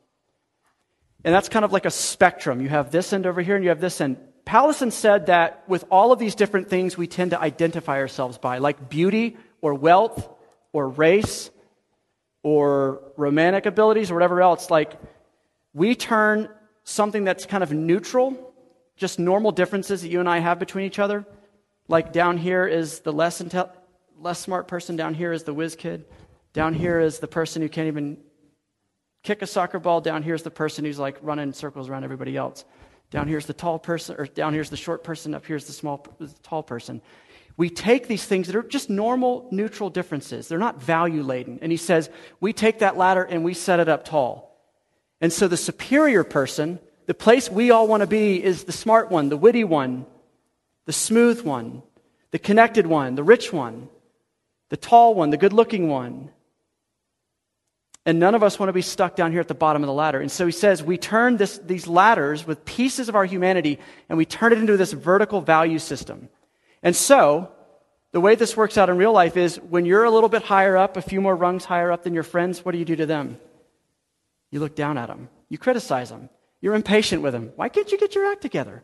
And 1.24 1.34
that's 1.34 1.48
kind 1.48 1.64
of 1.64 1.72
like 1.72 1.86
a 1.86 1.90
spectrum. 1.90 2.60
You 2.60 2.68
have 2.68 2.90
this 2.90 3.14
end 3.14 3.24
over 3.24 3.40
here 3.40 3.56
and 3.56 3.64
you 3.64 3.70
have 3.70 3.80
this 3.80 3.98
end. 4.02 4.18
Powlison 4.44 4.92
said 4.92 5.26
that 5.26 5.64
with 5.66 5.86
all 5.90 6.12
of 6.12 6.18
these 6.18 6.34
different 6.34 6.68
things 6.68 6.98
we 6.98 7.06
tend 7.06 7.30
to 7.30 7.40
identify 7.40 7.96
ourselves 7.96 8.36
by, 8.36 8.58
like 8.58 8.90
beauty 8.90 9.38
or 9.62 9.72
wealth 9.72 10.28
or 10.74 10.86
race 10.86 11.50
or 12.42 13.00
romantic 13.16 13.64
abilities 13.64 14.10
or 14.10 14.14
whatever 14.14 14.42
else, 14.42 14.70
like 14.70 15.00
we 15.72 15.94
turn 15.94 16.50
something 16.84 17.24
that's 17.24 17.46
kind 17.46 17.62
of 17.62 17.72
neutral, 17.72 18.45
just 18.96 19.18
normal 19.18 19.52
differences 19.52 20.02
that 20.02 20.08
you 20.08 20.20
and 20.20 20.28
I 20.28 20.38
have 20.38 20.58
between 20.58 20.86
each 20.86 20.98
other, 20.98 21.26
like 21.88 22.12
down 22.12 22.38
here 22.38 22.66
is 22.66 23.00
the 23.00 23.12
less, 23.12 23.42
intel- 23.42 23.70
less 24.18 24.38
smart 24.38 24.68
person, 24.68 24.96
down 24.96 25.14
here 25.14 25.32
is 25.32 25.44
the 25.44 25.54
whiz 25.54 25.76
kid, 25.76 26.04
down 26.52 26.74
here 26.74 27.00
is 27.00 27.18
the 27.18 27.28
person 27.28 27.62
who 27.62 27.68
can't 27.68 27.88
even 27.88 28.16
kick 29.22 29.42
a 29.42 29.46
soccer 29.46 29.78
ball, 29.78 30.00
down 30.00 30.22
here 30.22 30.34
is 30.34 30.42
the 30.42 30.50
person 30.50 30.84
who's 30.84 30.98
like 30.98 31.18
running 31.22 31.52
circles 31.52 31.88
around 31.88 32.04
everybody 32.04 32.36
else. 32.36 32.64
Down 33.10 33.28
here's 33.28 33.46
the 33.46 33.54
tall 33.54 33.78
person, 33.78 34.16
or 34.18 34.26
down 34.26 34.52
here's 34.52 34.70
the 34.70 34.76
short 34.76 35.04
person, 35.04 35.34
up 35.34 35.46
here's 35.46 35.66
the 35.66 35.72
small, 35.72 36.04
the 36.18 36.28
tall 36.42 36.62
person 36.62 37.02
we 37.56 37.70
take 37.70 38.06
these 38.06 38.24
things 38.24 38.46
that 38.46 38.56
are 38.56 38.62
just 38.62 38.90
normal, 38.90 39.48
neutral 39.50 39.88
differences. 39.88 40.48
They're 40.48 40.58
not 40.58 40.82
value 40.82 41.22
laden. 41.22 41.58
And 41.62 41.72
he 41.72 41.78
says, 41.78 42.10
we 42.38 42.52
take 42.52 42.80
that 42.80 42.96
ladder 42.96 43.22
and 43.22 43.44
we 43.44 43.54
set 43.54 43.80
it 43.80 43.88
up 43.88 44.04
tall. 44.04 44.54
And 45.20 45.32
so 45.32 45.48
the 45.48 45.56
superior 45.56 46.22
person, 46.22 46.78
the 47.06 47.14
place 47.14 47.50
we 47.50 47.70
all 47.70 47.86
want 47.86 48.02
to 48.02 48.06
be, 48.06 48.42
is 48.42 48.64
the 48.64 48.72
smart 48.72 49.10
one, 49.10 49.28
the 49.28 49.36
witty 49.36 49.64
one, 49.64 50.06
the 50.86 50.92
smooth 50.92 51.42
one, 51.42 51.82
the 52.32 52.38
connected 52.38 52.86
one, 52.86 53.14
the 53.14 53.22
rich 53.22 53.52
one, 53.52 53.88
the 54.68 54.76
tall 54.76 55.14
one, 55.14 55.30
the 55.30 55.36
good 55.36 55.52
looking 55.52 55.88
one. 55.88 56.30
And 58.04 58.20
none 58.20 58.34
of 58.36 58.42
us 58.42 58.58
want 58.58 58.68
to 58.68 58.72
be 58.72 58.82
stuck 58.82 59.16
down 59.16 59.32
here 59.32 59.40
at 59.40 59.48
the 59.48 59.54
bottom 59.54 59.82
of 59.82 59.88
the 59.88 59.92
ladder. 59.92 60.20
And 60.20 60.30
so 60.30 60.46
he 60.46 60.52
says, 60.52 60.82
we 60.82 60.96
turn 60.96 61.36
this, 61.36 61.58
these 61.58 61.88
ladders 61.88 62.46
with 62.46 62.64
pieces 62.64 63.08
of 63.08 63.16
our 63.16 63.24
humanity 63.24 63.80
and 64.08 64.16
we 64.16 64.24
turn 64.24 64.52
it 64.52 64.58
into 64.58 64.76
this 64.76 64.92
vertical 64.92 65.40
value 65.40 65.80
system. 65.80 66.28
And 66.82 66.94
so, 66.94 67.50
the 68.12 68.20
way 68.20 68.36
this 68.36 68.56
works 68.56 68.78
out 68.78 68.88
in 68.88 68.96
real 68.96 69.12
life 69.12 69.36
is 69.36 69.56
when 69.56 69.84
you're 69.84 70.04
a 70.04 70.10
little 70.10 70.28
bit 70.28 70.42
higher 70.42 70.76
up, 70.76 70.96
a 70.96 71.02
few 71.02 71.20
more 71.20 71.34
rungs 71.34 71.64
higher 71.64 71.90
up 71.90 72.04
than 72.04 72.14
your 72.14 72.22
friends, 72.22 72.64
what 72.64 72.72
do 72.72 72.78
you 72.78 72.84
do 72.84 72.96
to 72.96 73.06
them? 73.06 73.38
You 74.50 74.60
look 74.60 74.76
down 74.76 74.96
at 74.98 75.08
them. 75.08 75.28
You 75.48 75.58
criticize 75.58 76.10
them. 76.10 76.30
You're 76.66 76.74
impatient 76.74 77.22
with 77.22 77.32
them. 77.32 77.52
Why 77.54 77.68
can't 77.68 77.92
you 77.92 77.96
get 77.96 78.16
your 78.16 78.26
act 78.26 78.42
together? 78.42 78.82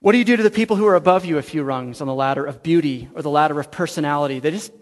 What 0.00 0.12
do 0.12 0.18
you 0.18 0.26
do 0.26 0.36
to 0.36 0.42
the 0.42 0.50
people 0.50 0.76
who 0.76 0.86
are 0.86 0.94
above 0.94 1.24
you 1.24 1.38
a 1.38 1.42
few 1.42 1.62
rungs 1.62 2.02
on 2.02 2.06
the 2.06 2.12
ladder 2.12 2.44
of 2.44 2.62
beauty 2.62 3.08
or 3.14 3.22
the 3.22 3.30
ladder 3.30 3.58
of 3.58 3.70
personality? 3.70 4.38
They 4.38 4.50
just, 4.50 4.72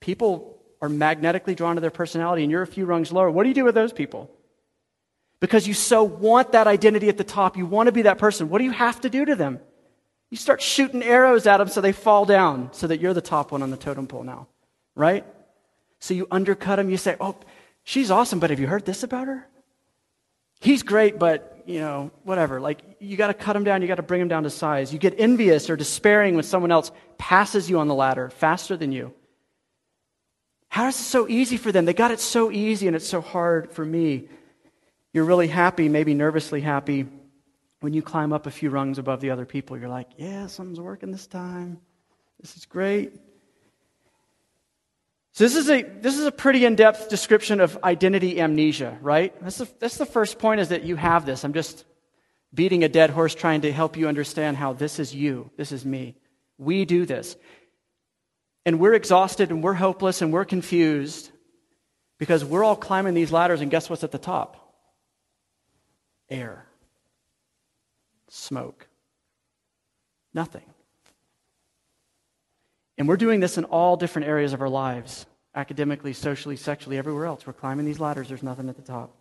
people 0.00 0.60
are 0.82 0.90
magnetically 0.90 1.54
drawn 1.54 1.76
to 1.76 1.80
their 1.80 1.90
personality 1.90 2.42
and 2.42 2.52
you're 2.52 2.60
a 2.60 2.66
few 2.66 2.84
rungs 2.84 3.10
lower. 3.10 3.30
What 3.30 3.44
do 3.44 3.48
you 3.48 3.54
do 3.54 3.64
with 3.64 3.74
those 3.74 3.90
people? 3.90 4.30
Because 5.40 5.66
you 5.66 5.72
so 5.72 6.04
want 6.04 6.52
that 6.52 6.66
identity 6.66 7.08
at 7.08 7.16
the 7.16 7.24
top, 7.24 7.56
you 7.56 7.64
want 7.64 7.86
to 7.86 7.92
be 7.92 8.02
that 8.02 8.18
person. 8.18 8.50
What 8.50 8.58
do 8.58 8.64
you 8.64 8.72
have 8.72 9.00
to 9.00 9.08
do 9.08 9.24
to 9.24 9.34
them? 9.34 9.60
You 10.28 10.36
start 10.36 10.60
shooting 10.60 11.02
arrows 11.02 11.46
at 11.46 11.56
them 11.56 11.68
so 11.68 11.80
they 11.80 11.92
fall 11.92 12.26
down 12.26 12.68
so 12.74 12.86
that 12.88 13.00
you're 13.00 13.14
the 13.14 13.22
top 13.22 13.50
one 13.50 13.62
on 13.62 13.70
the 13.70 13.78
totem 13.78 14.08
pole 14.08 14.24
now, 14.24 14.46
right? 14.94 15.24
So 16.00 16.12
you 16.12 16.28
undercut 16.30 16.76
them. 16.76 16.90
You 16.90 16.98
say, 16.98 17.16
oh, 17.18 17.34
she's 17.82 18.10
awesome, 18.10 18.40
but 18.40 18.50
have 18.50 18.60
you 18.60 18.66
heard 18.66 18.84
this 18.84 19.02
about 19.02 19.26
her? 19.26 19.48
He's 20.60 20.82
great, 20.82 21.18
but, 21.18 21.62
you 21.66 21.80
know, 21.80 22.10
whatever. 22.24 22.60
Like, 22.60 22.82
you 22.98 23.16
got 23.16 23.28
to 23.28 23.34
cut 23.34 23.56
him 23.56 23.64
down. 23.64 23.82
You 23.82 23.88
got 23.88 23.96
to 23.96 24.02
bring 24.02 24.20
him 24.20 24.28
down 24.28 24.44
to 24.44 24.50
size. 24.50 24.92
You 24.92 24.98
get 24.98 25.14
envious 25.18 25.68
or 25.68 25.76
despairing 25.76 26.34
when 26.34 26.44
someone 26.44 26.72
else 26.72 26.90
passes 27.18 27.68
you 27.68 27.78
on 27.78 27.88
the 27.88 27.94
ladder 27.94 28.30
faster 28.30 28.76
than 28.76 28.92
you. 28.92 29.12
How 30.68 30.88
is 30.88 30.98
it 30.98 31.04
so 31.04 31.28
easy 31.28 31.56
for 31.56 31.72
them? 31.72 31.84
They 31.84 31.94
got 31.94 32.10
it 32.10 32.20
so 32.20 32.50
easy 32.50 32.86
and 32.86 32.96
it's 32.96 33.08
so 33.08 33.20
hard 33.20 33.70
for 33.72 33.84
me. 33.84 34.28
You're 35.12 35.24
really 35.24 35.48
happy, 35.48 35.88
maybe 35.88 36.12
nervously 36.12 36.60
happy 36.60 37.06
when 37.80 37.92
you 37.92 38.02
climb 38.02 38.32
up 38.32 38.46
a 38.46 38.50
few 38.50 38.70
rungs 38.70 38.98
above 38.98 39.20
the 39.20 39.30
other 39.30 39.44
people, 39.44 39.78
you're 39.78 39.88
like, 39.88 40.08
yeah, 40.16 40.46
something's 40.46 40.80
working 40.80 41.12
this 41.12 41.26
time. 41.26 41.78
This 42.40 42.56
is 42.56 42.66
great. 42.66 43.12
So 45.36 45.44
this 45.44 45.54
is 45.54 45.68
a, 45.68 45.82
this 45.82 46.16
is 46.16 46.24
a 46.24 46.32
pretty 46.32 46.64
in-depth 46.64 47.10
description 47.10 47.60
of 47.60 47.78
identity 47.84 48.40
amnesia, 48.40 48.96
right? 49.02 49.38
That's 49.42 49.58
the, 49.58 49.68
that's 49.78 49.98
the 49.98 50.06
first 50.06 50.38
point 50.38 50.62
is 50.62 50.70
that 50.70 50.84
you 50.84 50.96
have 50.96 51.26
this. 51.26 51.44
I'm 51.44 51.52
just 51.52 51.84
beating 52.54 52.84
a 52.84 52.88
dead 52.88 53.10
horse 53.10 53.34
trying 53.34 53.60
to 53.60 53.70
help 53.70 53.98
you 53.98 54.08
understand 54.08 54.56
how 54.56 54.72
this 54.72 54.98
is 54.98 55.14
you. 55.14 55.50
This 55.58 55.72
is 55.72 55.84
me. 55.84 56.16
We 56.56 56.86
do 56.86 57.04
this. 57.04 57.36
And 58.64 58.80
we're 58.80 58.94
exhausted 58.94 59.50
and 59.50 59.62
we're 59.62 59.74
hopeless 59.74 60.22
and 60.22 60.32
we're 60.32 60.46
confused 60.46 61.30
because 62.18 62.42
we're 62.42 62.64
all 62.64 62.74
climbing 62.74 63.12
these 63.12 63.30
ladders 63.30 63.60
and 63.60 63.70
guess 63.70 63.90
what's 63.90 64.04
at 64.04 64.12
the 64.12 64.18
top? 64.18 64.72
Air 66.30 66.64
smoke. 68.30 68.88
Nothing. 70.32 70.64
And 72.98 73.08
we're 73.08 73.16
doing 73.16 73.40
this 73.40 73.58
in 73.58 73.64
all 73.64 73.96
different 73.96 74.28
areas 74.28 74.52
of 74.52 74.60
our 74.60 74.68
lives 74.68 75.26
academically, 75.54 76.12
socially, 76.12 76.56
sexually, 76.56 76.98
everywhere 76.98 77.26
else. 77.26 77.46
We're 77.46 77.52
climbing 77.52 77.86
these 77.86 78.00
ladders, 78.00 78.28
there's 78.28 78.42
nothing 78.42 78.68
at 78.68 78.76
the 78.76 78.82
top. 78.82 79.14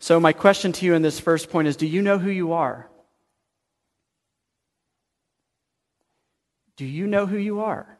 So, 0.00 0.20
my 0.20 0.32
question 0.32 0.72
to 0.72 0.86
you 0.86 0.94
in 0.94 1.02
this 1.02 1.18
first 1.18 1.50
point 1.50 1.68
is 1.68 1.76
Do 1.76 1.86
you 1.86 2.02
know 2.02 2.18
who 2.18 2.30
you 2.30 2.52
are? 2.52 2.88
Do 6.76 6.84
you 6.84 7.08
know 7.08 7.26
who 7.26 7.36
you 7.36 7.60
are? 7.60 7.98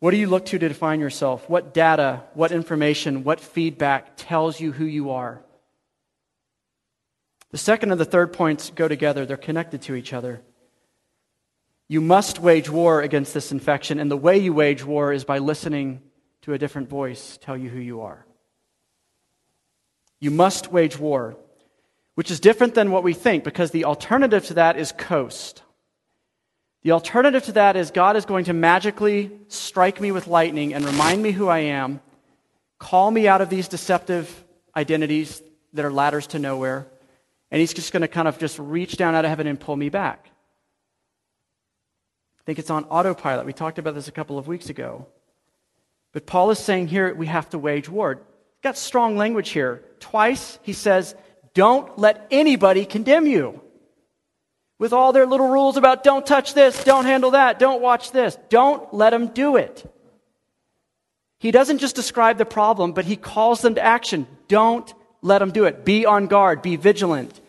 What 0.00 0.10
do 0.10 0.16
you 0.16 0.26
look 0.26 0.46
to 0.46 0.58
to 0.58 0.68
define 0.68 0.98
yourself? 0.98 1.48
What 1.48 1.72
data, 1.72 2.24
what 2.34 2.50
information, 2.50 3.22
what 3.22 3.38
feedback 3.38 4.14
tells 4.16 4.58
you 4.58 4.72
who 4.72 4.84
you 4.84 5.10
are? 5.10 5.40
The 7.52 7.58
second 7.58 7.92
and 7.92 8.00
the 8.00 8.06
third 8.06 8.32
points 8.32 8.70
go 8.70 8.88
together, 8.88 9.24
they're 9.24 9.36
connected 9.36 9.82
to 9.82 9.94
each 9.94 10.12
other. 10.12 10.42
You 11.86 12.00
must 12.00 12.38
wage 12.38 12.70
war 12.70 13.02
against 13.02 13.34
this 13.34 13.52
infection, 13.52 14.00
and 14.00 14.10
the 14.10 14.16
way 14.16 14.38
you 14.38 14.54
wage 14.54 14.82
war 14.82 15.12
is 15.12 15.24
by 15.24 15.38
listening 15.38 16.00
to 16.42 16.54
a 16.54 16.58
different 16.58 16.88
voice 16.88 17.38
tell 17.40 17.56
you 17.56 17.68
who 17.68 17.78
you 17.78 18.00
are. 18.00 18.24
You 20.18 20.30
must 20.30 20.72
wage 20.72 20.98
war, 20.98 21.36
which 22.14 22.30
is 22.30 22.40
different 22.40 22.74
than 22.74 22.90
what 22.90 23.02
we 23.02 23.12
think 23.12 23.44
because 23.44 23.70
the 23.70 23.84
alternative 23.84 24.46
to 24.46 24.54
that 24.54 24.78
is 24.78 24.92
coast. 24.92 25.62
The 26.82 26.92
alternative 26.92 27.44
to 27.44 27.52
that 27.52 27.76
is 27.76 27.90
God 27.90 28.16
is 28.16 28.24
going 28.24 28.46
to 28.46 28.52
magically 28.52 29.30
strike 29.48 30.00
me 30.00 30.10
with 30.10 30.26
lightning 30.26 30.72
and 30.72 30.84
remind 30.84 31.22
me 31.22 31.32
who 31.32 31.48
I 31.48 31.58
am, 31.58 32.00
call 32.78 33.10
me 33.10 33.28
out 33.28 33.40
of 33.40 33.50
these 33.50 33.68
deceptive 33.68 34.44
identities 34.74 35.42
that 35.74 35.84
are 35.84 35.92
ladders 35.92 36.26
to 36.28 36.38
nowhere, 36.38 36.86
and 37.52 37.60
He's 37.60 37.72
just 37.72 37.92
going 37.92 38.00
to 38.00 38.08
kind 38.08 38.26
of 38.26 38.38
just 38.38 38.58
reach 38.58 38.96
down 38.96 39.14
out 39.14 39.24
of 39.24 39.28
heaven 39.28 39.46
and 39.46 39.60
pull 39.60 39.76
me 39.76 39.90
back. 39.90 40.28
I 42.40 42.42
think 42.44 42.58
it's 42.58 42.70
on 42.70 42.84
autopilot. 42.86 43.46
We 43.46 43.52
talked 43.52 43.78
about 43.78 43.94
this 43.94 44.08
a 44.08 44.12
couple 44.12 44.36
of 44.36 44.48
weeks 44.48 44.68
ago. 44.68 45.06
But 46.12 46.26
Paul 46.26 46.50
is 46.50 46.58
saying 46.58 46.88
here 46.88 47.14
we 47.14 47.26
have 47.26 47.48
to 47.50 47.58
wage 47.58 47.88
war. 47.88 48.22
Got 48.62 48.76
strong 48.76 49.16
language 49.16 49.50
here. 49.50 49.84
Twice 50.00 50.58
he 50.62 50.72
says, 50.72 51.14
Don't 51.54 51.96
let 51.96 52.26
anybody 52.32 52.84
condemn 52.84 53.26
you 53.26 53.60
with 54.82 54.92
all 54.92 55.12
their 55.12 55.26
little 55.26 55.48
rules 55.48 55.76
about 55.76 56.02
don't 56.02 56.26
touch 56.26 56.54
this, 56.54 56.82
don't 56.82 57.04
handle 57.04 57.30
that, 57.30 57.60
don't 57.60 57.80
watch 57.80 58.10
this. 58.10 58.36
Don't 58.48 58.92
let 58.92 59.10
them 59.10 59.28
do 59.28 59.54
it. 59.54 59.88
He 61.38 61.52
doesn't 61.52 61.78
just 61.78 61.94
describe 61.94 62.36
the 62.36 62.44
problem, 62.44 62.92
but 62.92 63.04
he 63.04 63.14
calls 63.14 63.60
them 63.60 63.76
to 63.76 63.80
action. 63.80 64.26
Don't 64.48 64.92
let 65.20 65.38
them 65.38 65.52
do 65.52 65.66
it. 65.66 65.84
Be 65.84 66.04
on 66.04 66.26
guard, 66.26 66.62
be 66.62 66.74
vigilant, 66.74 67.40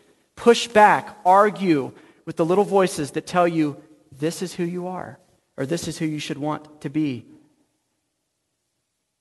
push 0.43 0.67
back, 0.67 1.17
argue 1.25 1.93
with 2.25 2.35
the 2.35 2.43
little 2.43 2.65
voices 2.65 3.11
that 3.11 3.25
tell 3.25 3.47
you 3.47 3.77
this 4.11 4.41
is 4.41 4.53
who 4.53 4.65
you 4.65 4.87
are, 4.87 5.17
or 5.55 5.65
this 5.65 5.87
is 5.87 5.97
who 5.97 6.05
you 6.05 6.19
should 6.19 6.37
want 6.37 6.81
to 6.81 6.89
be. 6.89 7.25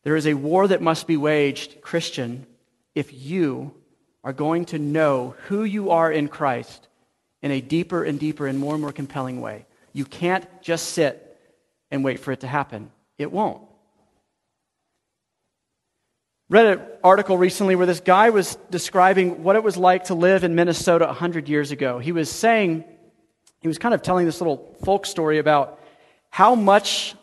There 0.03 0.17
is 0.17 0.27
a 0.27 0.35
war 0.35 0.67
that 0.67 0.83
must 0.83 1.07
be 1.07 1.17
waged, 1.17 1.81
Christian, 1.81 2.45
if 2.97 3.15
you 3.15 3.73
are 4.25 4.33
going 4.33 4.65
to 4.65 4.81
know 4.81 5.37
who 5.47 5.63
you 5.63 5.91
are 5.91 6.11
in 6.11 6.27
Christ 6.27 6.89
in 7.41 7.53
a 7.53 7.61
deeper 7.61 8.03
and 8.03 8.19
deeper 8.19 8.49
and 8.49 8.59
more 8.59 8.75
and 8.75 8.83
more 8.83 8.91
compelling 8.91 9.41
way. 9.41 9.65
You 9.93 10.05
can't 10.05 10.45
just 10.61 10.89
sit 10.89 11.39
and 11.93 12.03
wait 12.03 12.19
for 12.19 12.33
it 12.33 12.41
to 12.41 12.49
happen. 12.49 12.91
It 13.17 13.31
won't. 13.31 13.63
Read 16.53 16.67
an 16.67 16.83
article 17.03 17.39
recently 17.39 17.77
where 17.77 17.87
this 17.87 18.01
guy 18.01 18.29
was 18.29 18.59
describing 18.71 19.43
what 19.43 19.57
it 19.57 19.63
was 19.63 19.79
like 19.79 20.05
to 20.05 20.15
live 20.15 20.45
in 20.45 20.55
Minnesota 20.55 21.07
100 21.07 21.49
years 21.49 21.71
ago. 21.71 21.99
He 21.99 22.13
was 22.13 22.31
saying, 22.31 22.85
he 23.63 23.69
was 23.69 23.79
kind 23.79 23.95
of 23.95 24.03
telling 24.03 24.27
this 24.27 24.39
little 24.39 24.77
folk 24.85 25.07
story 25.07 25.39
about 25.39 25.81
how 26.29 26.55
much 26.55 27.15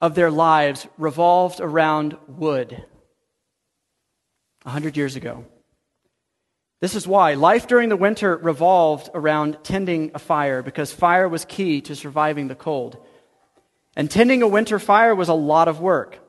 of 0.00 0.14
their 0.14 0.30
lives 0.30 0.86
revolved 0.96 1.58
around 1.60 2.16
wood 2.28 2.70
100 4.62 4.96
years 4.96 5.16
ago. 5.16 5.44
This 6.80 6.94
is 6.94 7.04
why 7.04 7.34
life 7.34 7.66
during 7.66 7.88
the 7.88 7.96
winter 7.96 8.36
revolved 8.36 9.10
around 9.12 9.58
tending 9.64 10.12
a 10.14 10.20
fire 10.20 10.62
because 10.62 10.92
fire 10.92 11.28
was 11.28 11.44
key 11.44 11.80
to 11.80 11.96
surviving 11.96 12.46
the 12.46 12.54
cold. 12.54 12.96
And 13.96 14.08
tending 14.08 14.40
a 14.40 14.46
winter 14.46 14.78
fire 14.78 15.16
was 15.16 15.28
a 15.28 15.34
lot 15.34 15.66
of 15.66 15.80
work. 15.80 16.21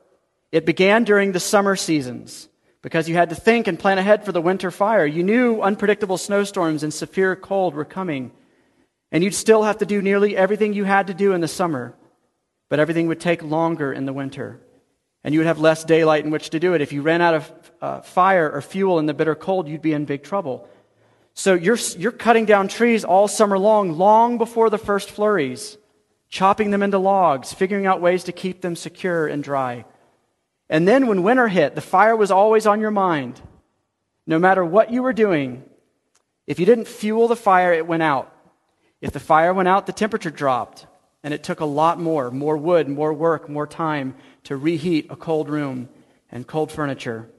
It 0.54 0.64
began 0.64 1.02
during 1.02 1.32
the 1.32 1.40
summer 1.40 1.74
seasons 1.74 2.48
because 2.80 3.08
you 3.08 3.16
had 3.16 3.30
to 3.30 3.34
think 3.34 3.66
and 3.66 3.76
plan 3.76 3.98
ahead 3.98 4.24
for 4.24 4.30
the 4.30 4.40
winter 4.40 4.70
fire. 4.70 5.04
You 5.04 5.24
knew 5.24 5.60
unpredictable 5.60 6.16
snowstorms 6.16 6.84
and 6.84 6.94
severe 6.94 7.34
cold 7.34 7.74
were 7.74 7.84
coming. 7.84 8.30
And 9.10 9.24
you'd 9.24 9.34
still 9.34 9.64
have 9.64 9.78
to 9.78 9.84
do 9.84 10.00
nearly 10.00 10.36
everything 10.36 10.72
you 10.72 10.84
had 10.84 11.08
to 11.08 11.14
do 11.14 11.32
in 11.32 11.40
the 11.40 11.48
summer, 11.48 11.92
but 12.68 12.78
everything 12.78 13.08
would 13.08 13.18
take 13.18 13.42
longer 13.42 13.92
in 13.92 14.06
the 14.06 14.12
winter. 14.12 14.60
And 15.24 15.34
you 15.34 15.40
would 15.40 15.48
have 15.48 15.58
less 15.58 15.82
daylight 15.82 16.24
in 16.24 16.30
which 16.30 16.50
to 16.50 16.60
do 16.60 16.74
it. 16.74 16.80
If 16.80 16.92
you 16.92 17.02
ran 17.02 17.20
out 17.20 17.34
of 17.34 17.52
uh, 17.80 18.00
fire 18.02 18.48
or 18.48 18.62
fuel 18.62 19.00
in 19.00 19.06
the 19.06 19.14
bitter 19.14 19.34
cold, 19.34 19.66
you'd 19.66 19.82
be 19.82 19.92
in 19.92 20.04
big 20.04 20.22
trouble. 20.22 20.68
So 21.34 21.54
you're, 21.54 21.78
you're 21.98 22.12
cutting 22.12 22.44
down 22.44 22.68
trees 22.68 23.04
all 23.04 23.26
summer 23.26 23.58
long, 23.58 23.98
long 23.98 24.38
before 24.38 24.70
the 24.70 24.78
first 24.78 25.10
flurries, 25.10 25.78
chopping 26.28 26.70
them 26.70 26.84
into 26.84 26.98
logs, 26.98 27.52
figuring 27.52 27.86
out 27.86 28.00
ways 28.00 28.22
to 28.22 28.32
keep 28.32 28.60
them 28.60 28.76
secure 28.76 29.26
and 29.26 29.42
dry. 29.42 29.84
And 30.68 30.88
then 30.88 31.06
when 31.06 31.22
winter 31.22 31.48
hit, 31.48 31.74
the 31.74 31.80
fire 31.80 32.16
was 32.16 32.30
always 32.30 32.66
on 32.66 32.80
your 32.80 32.90
mind. 32.90 33.40
No 34.26 34.38
matter 34.38 34.64
what 34.64 34.90
you 34.90 35.02
were 35.02 35.12
doing, 35.12 35.62
if 36.46 36.58
you 36.58 36.66
didn't 36.66 36.88
fuel 36.88 37.28
the 37.28 37.36
fire, 37.36 37.72
it 37.72 37.86
went 37.86 38.02
out. 38.02 38.34
If 39.00 39.12
the 39.12 39.20
fire 39.20 39.52
went 39.52 39.68
out, 39.68 39.86
the 39.86 39.92
temperature 39.92 40.30
dropped. 40.30 40.86
And 41.22 41.32
it 41.32 41.42
took 41.42 41.60
a 41.60 41.66
lot 41.66 41.98
more 41.98 42.30
more 42.30 42.56
wood, 42.56 42.88
more 42.88 43.12
work, 43.12 43.48
more 43.48 43.66
time 43.66 44.14
to 44.44 44.56
reheat 44.56 45.06
a 45.10 45.16
cold 45.16 45.48
room 45.48 45.88
and 46.30 46.46
cold 46.46 46.70
furniture. 46.70 47.30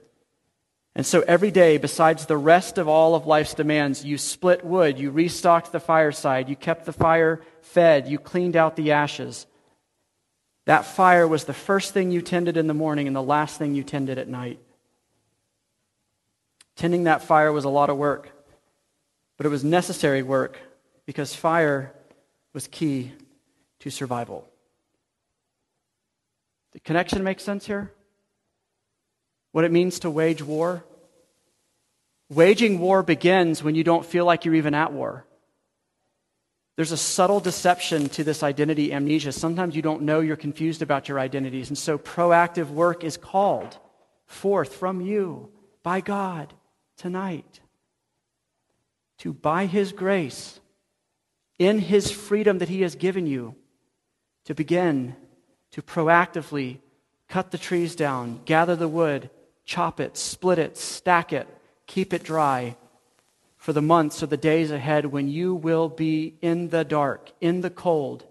And 0.95 1.05
so 1.05 1.21
every 1.27 1.51
day, 1.51 1.77
besides 1.77 2.25
the 2.25 2.37
rest 2.37 2.77
of 2.77 2.87
all 2.87 3.15
of 3.15 3.27
life's 3.27 3.53
demands, 3.53 4.05
you 4.05 4.17
split 4.17 4.63
wood, 4.63 4.97
you 4.97 5.11
restocked 5.11 5.71
the 5.71 5.79
fireside, 5.79 6.47
you 6.47 6.55
kept 6.55 6.85
the 6.85 6.93
fire 6.93 7.41
fed, 7.61 8.07
you 8.07 8.17
cleaned 8.17 8.55
out 8.55 8.77
the 8.77 8.93
ashes. 8.93 9.45
That 10.65 10.85
fire 10.85 11.27
was 11.27 11.45
the 11.45 11.53
first 11.53 11.93
thing 11.93 12.11
you 12.11 12.21
tended 12.21 12.57
in 12.57 12.67
the 12.67 12.73
morning 12.73 13.07
and 13.07 13.15
the 13.15 13.21
last 13.21 13.57
thing 13.57 13.75
you 13.75 13.83
tended 13.83 14.17
at 14.17 14.27
night. 14.27 14.59
Tending 16.75 17.05
that 17.05 17.21
fire 17.21 17.51
was 17.51 17.63
a 17.63 17.69
lot 17.69 17.89
of 17.89 17.97
work, 17.97 18.29
but 19.37 19.45
it 19.45 19.49
was 19.49 19.63
necessary 19.63 20.23
work 20.23 20.59
because 21.05 21.33
fire 21.33 21.93
was 22.53 22.67
key 22.67 23.11
to 23.79 23.89
survival. 23.89 24.47
The 26.73 26.79
connection 26.79 27.23
makes 27.23 27.43
sense 27.43 27.65
here? 27.65 27.91
What 29.51 29.63
it 29.63 29.71
means 29.71 29.99
to 29.99 30.09
wage 30.09 30.41
war? 30.41 30.83
Waging 32.29 32.79
war 32.79 33.03
begins 33.03 33.63
when 33.63 33.75
you 33.75 33.83
don't 33.83 34.05
feel 34.05 34.25
like 34.25 34.43
you're 34.43 34.55
even 34.55 34.73
at 34.73 34.91
war. 34.91 35.25
There's 36.75 36.91
a 36.91 36.97
subtle 36.97 37.39
deception 37.39 38.09
to 38.09 38.23
this 38.23 38.43
identity 38.43 38.91
amnesia. 38.93 39.31
Sometimes 39.31 39.75
you 39.75 39.81
don't 39.81 40.01
know 40.01 40.19
you're 40.19 40.35
confused 40.35 40.81
about 40.81 41.07
your 41.07 41.19
identities. 41.19 41.69
And 41.69 41.77
so 41.77 41.97
proactive 41.97 42.69
work 42.69 43.03
is 43.03 43.15
called 43.15 43.77
forth 44.25 44.75
from 44.75 44.99
you 44.99 45.49
by 45.83 46.01
God 46.01 46.53
tonight 46.97 47.61
to, 49.19 49.31
by 49.31 49.65
His 49.65 49.93
grace, 49.93 50.59
in 51.57 51.79
His 51.79 52.11
freedom 52.11 52.57
that 52.57 52.69
He 52.69 52.81
has 52.81 52.95
given 52.95 53.25
you, 53.25 53.55
to 54.43 54.53
begin 54.53 55.15
to 55.71 55.81
proactively 55.81 56.79
cut 57.29 57.51
the 57.51 57.57
trees 57.57 57.95
down, 57.95 58.41
gather 58.45 58.75
the 58.75 58.87
wood, 58.87 59.29
chop 59.63 59.99
it, 59.99 60.17
split 60.17 60.59
it, 60.59 60.77
stack 60.77 61.31
it, 61.31 61.47
keep 61.87 62.13
it 62.13 62.23
dry 62.23 62.75
for 63.65 63.73
the 63.73 63.81
months 63.81 64.21
or 64.21 64.27
the 64.27 64.37
days 64.37 64.69
ahead 64.69 65.07
when 65.07 65.27
you 65.27 65.55
will 65.55 65.89
be 65.89 66.35
in 66.43 66.69
the 66.69 66.83
dark, 66.83 67.31
in 67.41 67.61
the 67.61 67.69
cold, 67.71 68.23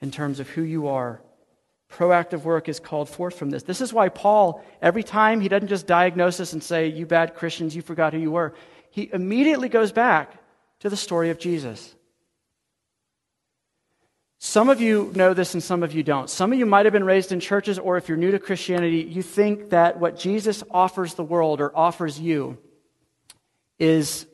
in 0.00 0.10
terms 0.10 0.40
of 0.40 0.48
who 0.48 0.62
you 0.62 0.88
are. 0.88 1.20
Proactive 1.92 2.44
work 2.44 2.66
is 2.66 2.80
called 2.80 3.10
forth 3.10 3.38
from 3.38 3.50
this. 3.50 3.64
This 3.64 3.82
is 3.82 3.92
why 3.92 4.08
Paul, 4.08 4.64
every 4.80 5.02
time 5.02 5.42
he 5.42 5.48
doesn't 5.48 5.68
just 5.68 5.86
diagnose 5.86 6.40
us 6.40 6.54
and 6.54 6.62
say, 6.64 6.86
You 6.86 7.04
bad 7.04 7.34
Christians, 7.34 7.76
you 7.76 7.82
forgot 7.82 8.14
who 8.14 8.20
you 8.20 8.30
were, 8.30 8.54
he 8.88 9.10
immediately 9.12 9.68
goes 9.68 9.92
back 9.92 10.32
to 10.80 10.88
the 10.88 10.96
story 10.96 11.28
of 11.28 11.38
Jesus. 11.38 11.94
Some 14.38 14.70
of 14.70 14.80
you 14.80 15.12
know 15.14 15.34
this 15.34 15.52
and 15.52 15.62
some 15.62 15.82
of 15.82 15.92
you 15.92 16.02
don't. 16.02 16.30
Some 16.30 16.54
of 16.54 16.58
you 16.58 16.64
might 16.64 16.86
have 16.86 16.94
been 16.94 17.04
raised 17.04 17.32
in 17.32 17.40
churches, 17.40 17.78
or 17.78 17.98
if 17.98 18.08
you're 18.08 18.16
new 18.16 18.30
to 18.30 18.38
Christianity, 18.38 19.02
you 19.02 19.22
think 19.22 19.68
that 19.68 20.00
what 20.00 20.18
Jesus 20.18 20.64
offers 20.70 21.12
the 21.12 21.22
world 21.22 21.60
or 21.60 21.76
offers 21.76 22.18
you 22.18 22.56
is 23.78 24.24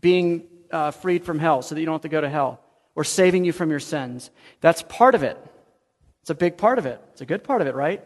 being 0.00 0.44
uh, 0.70 0.90
freed 0.90 1.24
from 1.24 1.38
hell 1.38 1.62
so 1.62 1.74
that 1.74 1.80
you 1.80 1.86
don't 1.86 1.94
have 1.94 2.02
to 2.02 2.08
go 2.08 2.20
to 2.20 2.28
hell, 2.28 2.60
or 2.94 3.04
saving 3.04 3.44
you 3.44 3.52
from 3.52 3.70
your 3.70 3.80
sins. 3.80 4.30
That's 4.60 4.82
part 4.82 5.14
of 5.14 5.22
it. 5.22 5.38
It's 6.22 6.30
a 6.30 6.34
big 6.34 6.56
part 6.56 6.78
of 6.78 6.86
it. 6.86 7.00
It's 7.12 7.20
a 7.20 7.26
good 7.26 7.44
part 7.44 7.60
of 7.60 7.66
it, 7.66 7.74
right? 7.74 8.04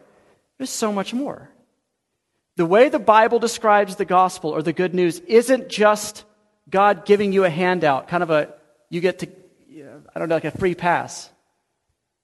There's 0.59 0.71
so 0.71 0.93
much 0.93 1.13
more. 1.13 1.51
The 2.57 2.67
way 2.67 2.89
the 2.89 2.99
Bible 2.99 3.39
describes 3.39 3.97
the 3.97 4.07
gospel 4.07 4.51
or 4.51 4.63
the 4.63 4.73
good 4.73 4.95
news 4.95 5.19
isn't 5.21 5.69
just 5.69 6.25
God 6.71 7.05
giving 7.05 7.33
you 7.33 7.45
a 7.45 7.51
handout, 7.51 8.09
kind 8.09 8.23
of 8.23 8.31
a, 8.31 8.55
you 8.89 9.01
get 9.01 9.19
to, 9.21 9.29
I 10.15 10.19
don't 10.19 10.29
know, 10.29 10.37
like 10.37 10.45
a 10.45 10.51
free 10.51 10.75
pass. 10.75 11.31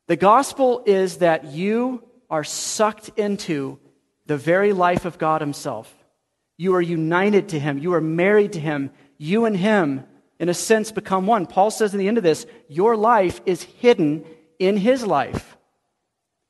The 0.08 0.16
gospel 0.16 0.82
is 0.86 1.18
that 1.18 1.52
you 1.52 2.02
are 2.30 2.44
sucked 2.44 3.10
into 3.16 3.78
the 4.26 4.38
very 4.38 4.72
life 4.72 5.04
of 5.04 5.18
God 5.18 5.42
Himself. 5.42 5.92
You 6.56 6.74
are 6.74 6.82
united 6.82 7.50
to 7.50 7.58
Him. 7.58 7.78
You 7.78 7.94
are 7.94 8.00
married 8.00 8.54
to 8.54 8.60
Him 8.60 8.90
you 9.22 9.44
and 9.44 9.56
him, 9.56 10.04
in 10.40 10.48
a 10.48 10.54
sense, 10.54 10.90
become 10.90 11.26
one. 11.26 11.46
Paul 11.46 11.70
says 11.70 11.94
in 11.94 12.00
the 12.00 12.08
end 12.08 12.18
of 12.18 12.24
this, 12.24 12.44
your 12.68 12.96
life 12.96 13.40
is 13.46 13.62
hidden 13.62 14.24
in 14.58 14.76
his 14.76 15.06
life, 15.06 15.56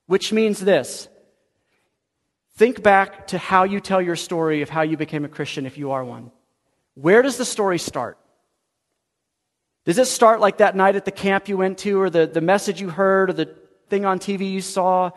which 0.07 0.33
means 0.33 0.59
this. 0.59 1.07
Think 2.55 2.81
back 2.81 3.27
to 3.27 3.37
how 3.37 3.63
you 3.63 3.79
tell 3.79 4.01
your 4.01 4.15
story 4.15 4.63
of 4.63 4.71
how 4.71 4.81
you 4.81 4.97
became 4.97 5.23
a 5.23 5.29
Christian 5.29 5.67
if 5.67 5.77
you 5.77 5.91
are 5.91 6.03
one. 6.03 6.31
Where 6.95 7.21
does 7.21 7.37
the 7.37 7.45
story 7.45 7.77
start? 7.77 8.17
Does 9.85 9.99
it 9.99 10.07
start 10.07 10.39
like 10.39 10.57
that 10.57 10.75
night 10.75 10.95
at 10.95 11.05
the 11.05 11.11
camp 11.11 11.47
you 11.47 11.57
went 11.57 11.77
to, 11.79 12.01
or 12.01 12.09
the, 12.09 12.25
the 12.25 12.41
message 12.41 12.81
you 12.81 12.89
heard, 12.89 13.29
or 13.29 13.33
the 13.33 13.53
thing 13.87 14.03
on 14.03 14.17
TV 14.17 14.49
you 14.51 14.61
saw, 14.61 15.11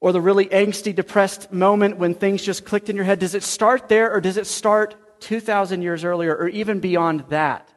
or 0.00 0.12
the 0.12 0.22
really 0.22 0.46
angsty, 0.46 0.94
depressed 0.94 1.52
moment 1.52 1.98
when 1.98 2.14
things 2.14 2.42
just 2.42 2.64
clicked 2.64 2.88
in 2.88 2.96
your 2.96 3.04
head? 3.04 3.18
Does 3.18 3.34
it 3.34 3.42
start 3.42 3.90
there, 3.90 4.10
or 4.10 4.22
does 4.22 4.38
it 4.38 4.46
start 4.46 4.94
2,000 5.22 5.82
years 5.82 6.04
earlier, 6.04 6.34
or 6.36 6.48
even 6.48 6.80
beyond 6.80 7.24
that. 7.30 7.72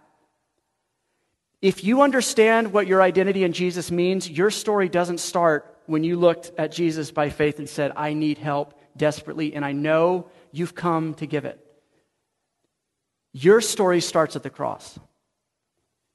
If 1.62 1.84
you 1.84 2.02
understand 2.02 2.74
what 2.74 2.88
your 2.88 3.02
identity 3.02 3.44
in 3.44 3.54
Jesus 3.54 3.90
means, 3.90 4.30
your 4.30 4.52
story 4.52 4.90
doesn't 4.90 5.20
start 5.20 5.78
when 5.86 6.04
you 6.04 6.18
looked 6.18 6.52
at 6.58 6.72
Jesus 6.72 7.12
by 7.12 7.30
faith 7.30 7.60
and 7.60 7.70
said, 7.70 7.94
I 7.96 8.14
need 8.14 8.38
help 8.38 8.80
desperately, 8.98 9.54
and 9.54 9.64
I 9.64 9.72
know 9.72 10.28
you've 10.52 10.76
come 10.76 11.14
to 11.16 11.26
give 11.26 11.46
it. 11.46 11.60
Your 13.34 13.62
story 13.62 14.02
starts 14.02 14.36
at 14.36 14.44
the 14.44 14.50
cross. 14.50 15.00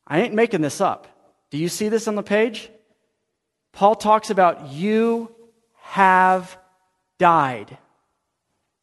I 0.07 0.21
ain't 0.21 0.35
making 0.35 0.61
this 0.61 0.81
up. 0.81 1.07
Do 1.51 1.59
you 1.59 1.69
see 1.69 1.89
this 1.89 2.09
on 2.09 2.15
the 2.15 2.23
page? 2.23 2.71
Paul 3.73 3.95
talks 3.95 4.31
about 4.31 4.73
you 4.73 5.35
have 5.83 6.57
died. 7.19 7.77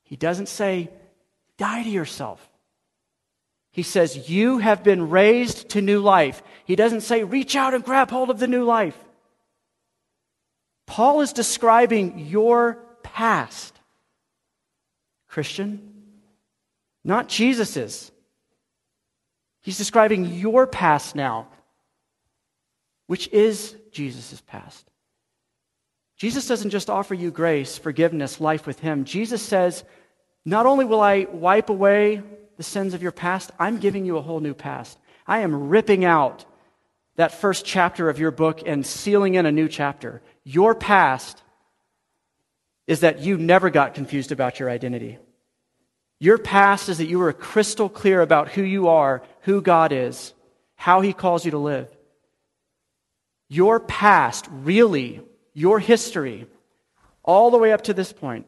He 0.04 0.16
doesn't 0.16 0.48
say 0.48 0.90
Die 1.58 1.84
to 1.84 1.90
yourself. 1.90 2.48
He 3.72 3.84
says, 3.84 4.30
You 4.30 4.58
have 4.58 4.84
been 4.84 5.10
raised 5.10 5.70
to 5.70 5.82
new 5.82 6.00
life. 6.00 6.42
He 6.66 6.76
doesn't 6.76 7.02
say, 7.02 7.24
Reach 7.24 7.56
out 7.56 7.74
and 7.74 7.84
grab 7.84 8.10
hold 8.10 8.30
of 8.30 8.40
the 8.40 8.48
new 8.48 8.64
life. 8.64 8.98
Paul 10.88 11.22
is 11.22 11.34
describing 11.34 12.18
your 12.28 12.80
past, 13.04 13.78
Christian, 15.28 15.94
not 17.04 17.28
Jesus's. 17.28 18.12
He's 19.62 19.78
describing 19.78 20.26
your 20.26 20.66
past 20.66 21.14
now, 21.14 21.50
which 23.08 23.28
is 23.30 23.76
Jesus' 23.92 24.42
past. 24.48 24.90
Jesus 26.16 26.48
doesn't 26.48 26.72
just 26.72 26.90
offer 26.90 27.14
you 27.14 27.30
grace, 27.30 27.78
forgiveness, 27.78 28.42
life 28.42 28.66
with 28.66 28.80
Him. 28.80 29.04
Jesus 29.04 29.42
says, 29.42 29.84
not 30.48 30.66
only 30.66 30.86
will 30.86 31.02
I 31.02 31.28
wipe 31.30 31.70
away 31.70 32.24
the 32.56 32.64
sins 32.64 32.94
of 32.94 33.04
your 33.04 33.12
past, 33.12 33.52
I'm 33.60 33.80
giving 33.80 34.06
you 34.06 34.16
a 34.16 34.22
whole 34.22 34.40
new 34.40 34.54
past. 34.54 34.98
I 35.28 35.40
am 35.40 35.68
ripping 35.68 36.06
out 36.06 36.46
that 37.18 37.34
first 37.34 37.66
chapter 37.66 38.10
of 38.10 38.18
your 38.18 38.32
book 38.32 38.62
and 38.66 38.86
sealing 38.86 39.36
in 39.36 39.46
a 39.46 39.52
new 39.52 39.68
chapter. 39.68 40.22
Your 40.46 40.74
past 40.74 41.44
is 42.88 43.02
that 43.02 43.20
you 43.20 43.38
never 43.38 43.70
got 43.70 43.94
confused 43.94 44.32
about 44.32 44.58
your 44.58 44.70
identity. 44.70 45.18
Your 46.18 46.38
past 46.38 46.88
is 46.88 47.00
that 47.00 47.08
you 47.08 47.20
were 47.20 47.34
crystal 47.34 47.90
clear 47.90 48.22
about 48.22 48.48
who 48.48 48.62
you 48.62 48.88
are, 48.88 49.24
who 49.42 49.62
God 49.62 49.92
is, 49.92 50.34
how 50.76 51.02
He 51.02 51.12
calls 51.12 51.44
you 51.44 51.52
to 51.52 51.58
live. 51.58 51.94
Your 53.50 53.82
past, 53.82 54.48
really, 54.50 55.20
your 55.54 55.78
history, 55.78 56.48
all 57.22 57.52
the 57.52 57.58
way 57.58 57.74
up 57.74 57.82
to 57.82 57.94
this 57.94 58.14
point, 58.14 58.46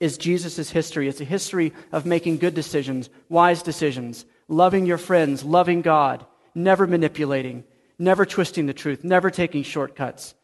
is 0.00 0.18
Jesus' 0.18 0.70
history. 0.70 1.08
It's 1.08 1.20
a 1.20 1.24
history 1.24 1.72
of 1.92 2.06
making 2.06 2.38
good 2.38 2.54
decisions, 2.54 3.10
wise 3.28 3.62
decisions, 3.62 4.24
loving 4.48 4.86
your 4.86 4.98
friends, 4.98 5.44
loving 5.44 5.82
God, 5.82 6.24
never 6.54 6.86
manipulating, 6.86 7.64
never 7.98 8.24
twisting 8.24 8.66
the 8.66 8.74
truth, 8.74 9.04
never 9.04 9.30
taking 9.30 9.62
shortcuts, 9.62 10.34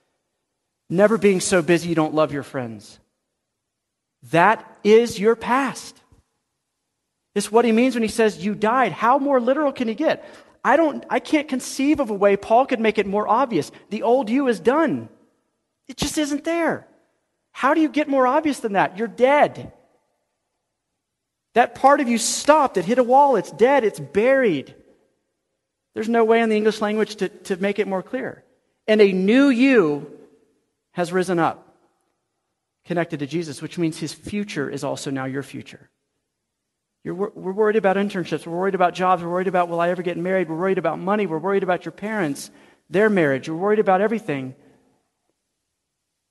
never 0.90 1.18
being 1.18 1.40
so 1.40 1.62
busy 1.62 1.88
you 1.88 1.94
don't 1.94 2.14
love 2.14 2.32
your 2.32 2.42
friends. 2.42 3.00
That 4.30 4.78
is 4.84 5.18
your 5.18 5.34
past. 5.36 6.00
It's 7.34 7.50
what 7.50 7.64
he 7.64 7.72
means 7.72 7.94
when 7.94 8.02
he 8.02 8.08
says 8.08 8.44
you 8.44 8.54
died. 8.54 8.92
How 8.92 9.18
more 9.18 9.40
literal 9.40 9.72
can 9.72 9.88
he 9.88 9.94
get? 9.94 10.24
I 10.64 10.76
don't 10.76 11.04
I 11.08 11.20
can't 11.20 11.48
conceive 11.48 12.00
of 12.00 12.10
a 12.10 12.14
way 12.14 12.36
Paul 12.36 12.66
could 12.66 12.80
make 12.80 12.98
it 12.98 13.06
more 13.06 13.28
obvious. 13.28 13.70
The 13.90 14.02
old 14.02 14.28
you 14.28 14.48
is 14.48 14.58
done. 14.58 15.08
It 15.86 15.96
just 15.96 16.18
isn't 16.18 16.44
there. 16.44 16.88
How 17.56 17.72
do 17.72 17.80
you 17.80 17.88
get 17.88 18.06
more 18.06 18.26
obvious 18.26 18.60
than 18.60 18.74
that? 18.74 18.98
You're 18.98 19.08
dead. 19.08 19.72
That 21.54 21.74
part 21.74 22.00
of 22.00 22.08
you 22.08 22.18
stopped. 22.18 22.76
It 22.76 22.84
hit 22.84 22.98
a 22.98 23.02
wall. 23.02 23.36
It's 23.36 23.50
dead. 23.50 23.82
It's 23.82 23.98
buried. 23.98 24.74
There's 25.94 26.10
no 26.10 26.22
way 26.22 26.42
in 26.42 26.50
the 26.50 26.56
English 26.58 26.82
language 26.82 27.16
to, 27.16 27.30
to 27.30 27.56
make 27.56 27.78
it 27.78 27.88
more 27.88 28.02
clear. 28.02 28.44
And 28.86 29.00
a 29.00 29.10
new 29.10 29.48
you 29.48 30.18
has 30.92 31.14
risen 31.14 31.38
up, 31.38 31.74
connected 32.84 33.20
to 33.20 33.26
Jesus, 33.26 33.62
which 33.62 33.78
means 33.78 33.96
his 33.96 34.12
future 34.12 34.68
is 34.68 34.84
also 34.84 35.10
now 35.10 35.24
your 35.24 35.42
future. 35.42 35.88
You're, 37.04 37.14
we're 37.14 37.52
worried 37.52 37.76
about 37.76 37.96
internships. 37.96 38.46
We're 38.46 38.58
worried 38.58 38.74
about 38.74 38.92
jobs. 38.92 39.22
We're 39.22 39.30
worried 39.30 39.48
about 39.48 39.70
will 39.70 39.80
I 39.80 39.88
ever 39.88 40.02
get 40.02 40.18
married? 40.18 40.50
We're 40.50 40.56
worried 40.56 40.76
about 40.76 40.98
money. 40.98 41.26
We're 41.26 41.38
worried 41.38 41.62
about 41.62 41.86
your 41.86 41.92
parents, 41.92 42.50
their 42.90 43.08
marriage. 43.08 43.48
We're 43.48 43.56
worried 43.56 43.78
about 43.78 44.02
everything. 44.02 44.54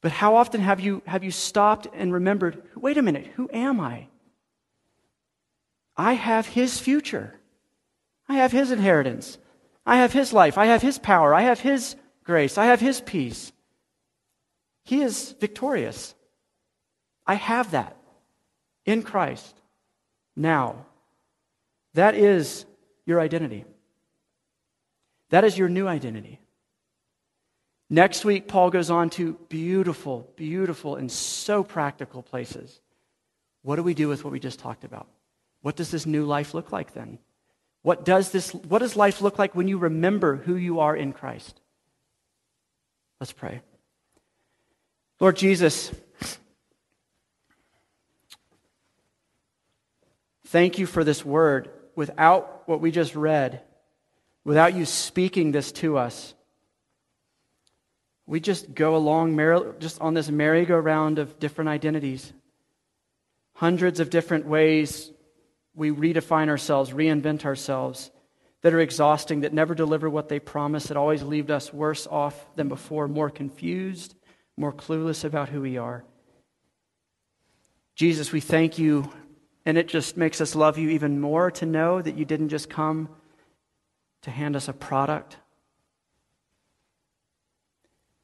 But 0.06 0.12
how 0.12 0.36
often 0.36 0.62
have 0.62 0.80
you, 0.80 1.02
have 1.08 1.24
you 1.24 1.32
stopped 1.32 1.88
and 1.92 2.14
remembered, 2.14 2.62
wait 2.76 3.00
a 3.00 3.02
minute, 3.02 3.26
who 3.38 3.50
am 3.52 3.80
I? 3.80 4.06
I 5.98 6.14
have 6.14 6.46
his 6.46 6.80
future. 6.80 7.40
I 8.30 8.36
have 8.36 8.52
his 8.52 8.70
inheritance. 8.70 9.40
I 9.84 9.96
have 9.98 10.14
his 10.14 10.32
life. 10.32 10.60
I 10.60 10.68
have 10.68 10.84
his 10.84 11.00
power. 11.00 11.34
I 11.34 11.42
have 11.42 11.60
his 11.60 11.96
grace. 12.24 12.56
I 12.56 12.66
have 12.66 12.80
his 12.80 13.02
peace. 13.02 13.52
He 14.84 15.02
is 15.02 15.34
victorious. 15.40 16.14
I 17.26 17.34
have 17.34 17.72
that 17.72 17.98
in 18.86 19.02
Christ 19.02 19.60
now. 20.36 20.86
That 21.96 22.14
is 22.14 22.68
your 23.08 23.20
identity. 23.20 23.66
That 25.32 25.46
is 25.46 25.58
your 25.58 25.68
new 25.68 25.88
identity. 25.88 26.42
Next 27.90 28.26
week, 28.26 28.48
Paul 28.48 28.72
goes 28.72 28.90
on 28.90 29.10
to 29.12 29.34
beautiful, 29.48 30.32
beautiful, 30.36 30.96
and 30.96 31.12
so 31.12 31.64
practical 31.64 32.24
places. 32.24 32.80
What 33.62 33.76
do 33.76 33.84
we 33.84 33.94
do 33.94 34.08
with 34.08 34.24
what 34.24 34.32
we 34.32 34.40
just 34.40 34.60
talked 34.60 34.84
about? 34.84 35.08
What 35.62 35.76
does 35.76 35.92
this 35.92 36.06
new 36.06 36.26
life 36.26 36.54
look 36.54 36.72
like 36.72 36.94
then? 36.94 37.20
What 37.84 38.04
does, 38.04 38.32
this, 38.32 38.52
what 38.54 38.80
does 38.80 38.96
life 38.96 39.22
look 39.22 39.38
like 39.38 39.54
when 39.54 39.68
you 39.68 39.78
remember 39.78 40.38
who 40.38 40.56
you 40.56 40.80
are 40.80 40.96
in 40.96 41.14
Christ? 41.14 41.60
Let's 43.20 43.32
pray. 43.32 43.62
Lord 45.20 45.38
Jesus, 45.38 45.92
thank 50.48 50.80
you 50.80 50.88
for 50.88 51.04
this 51.04 51.24
word. 51.24 51.70
Without 51.96 52.68
what 52.68 52.82
we 52.82 52.92
just 52.92 53.16
read, 53.16 53.62
without 54.44 54.74
you 54.74 54.86
speaking 54.86 55.52
this 55.52 55.72
to 55.74 55.98
us, 55.98 56.34
we 58.28 58.40
just 58.40 58.74
go 58.74 58.96
along 58.96 59.38
just 59.80 60.02
on 60.02 60.14
this 60.14 60.30
merry-go-round 60.30 61.20
of 61.20 61.40
different 61.40 61.70
identities. 61.70 62.34
Hundreds 63.54 64.00
of 64.00 64.10
different 64.10 64.46
ways 64.48 65.12
we 65.76 65.92
redefine 65.92 66.50
ourselves, 66.50 66.92
reinvent 66.92 67.46
ourselves, 67.46 68.12
that 68.62 68.74
are 68.74 68.80
exhausting, 68.80 69.42
that 69.42 69.54
never 69.54 69.76
deliver 69.76 70.10
what 70.10 70.28
they 70.28 70.40
promise, 70.40 70.86
that 70.86 70.98
always 70.98 71.22
leave 71.22 71.52
us 71.52 71.72
worse 71.72 72.08
off 72.08 72.48
than 72.56 72.68
before, 72.68 73.08
more 73.08 73.30
confused, 73.30 74.16
more 74.58 74.74
clueless 74.74 75.24
about 75.24 75.50
who 75.50 75.62
we 75.62 75.78
are. 75.78 76.04
Jesus, 77.96 78.32
we 78.32 78.42
thank 78.42 78.80
you, 78.80 79.12
and 79.66 79.78
it 79.78 79.88
just 79.88 80.18
makes 80.18 80.42
us 80.42 80.56
love 80.56 80.78
you 80.78 80.90
even 80.90 81.22
more 81.22 81.52
to 81.52 81.66
know 81.66 82.02
that 82.02 82.18
you 82.18 82.26
didn't 82.26 82.50
just 82.50 82.70
come 82.70 83.10
to 84.24 84.32
hand 84.32 84.56
us 84.56 84.68
a 84.68 84.74
product 84.74 85.38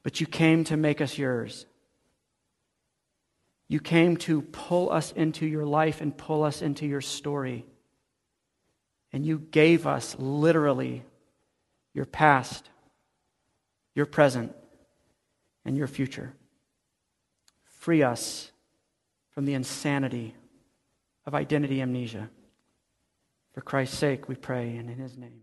but 0.03 0.19
you 0.19 0.27
came 0.27 0.63
to 0.65 0.77
make 0.77 1.01
us 1.01 1.17
yours. 1.17 1.65
You 3.67 3.79
came 3.79 4.17
to 4.17 4.41
pull 4.41 4.91
us 4.91 5.11
into 5.13 5.45
your 5.45 5.65
life 5.65 6.01
and 6.01 6.17
pull 6.17 6.43
us 6.43 6.61
into 6.61 6.85
your 6.85 7.01
story. 7.01 7.65
And 9.13 9.25
you 9.25 9.39
gave 9.39 9.87
us 9.87 10.15
literally 10.17 11.03
your 11.93 12.05
past, 12.05 12.69
your 13.95 14.05
present, 14.05 14.55
and 15.63 15.77
your 15.77 15.87
future. 15.87 16.33
Free 17.79 18.03
us 18.03 18.51
from 19.31 19.45
the 19.45 19.53
insanity 19.53 20.35
of 21.25 21.35
identity 21.35 21.81
amnesia. 21.81 22.29
For 23.53 23.61
Christ's 23.61 23.97
sake, 23.97 24.27
we 24.27 24.35
pray, 24.35 24.75
and 24.75 24.89
in 24.89 24.97
his 24.97 25.17
name. 25.17 25.41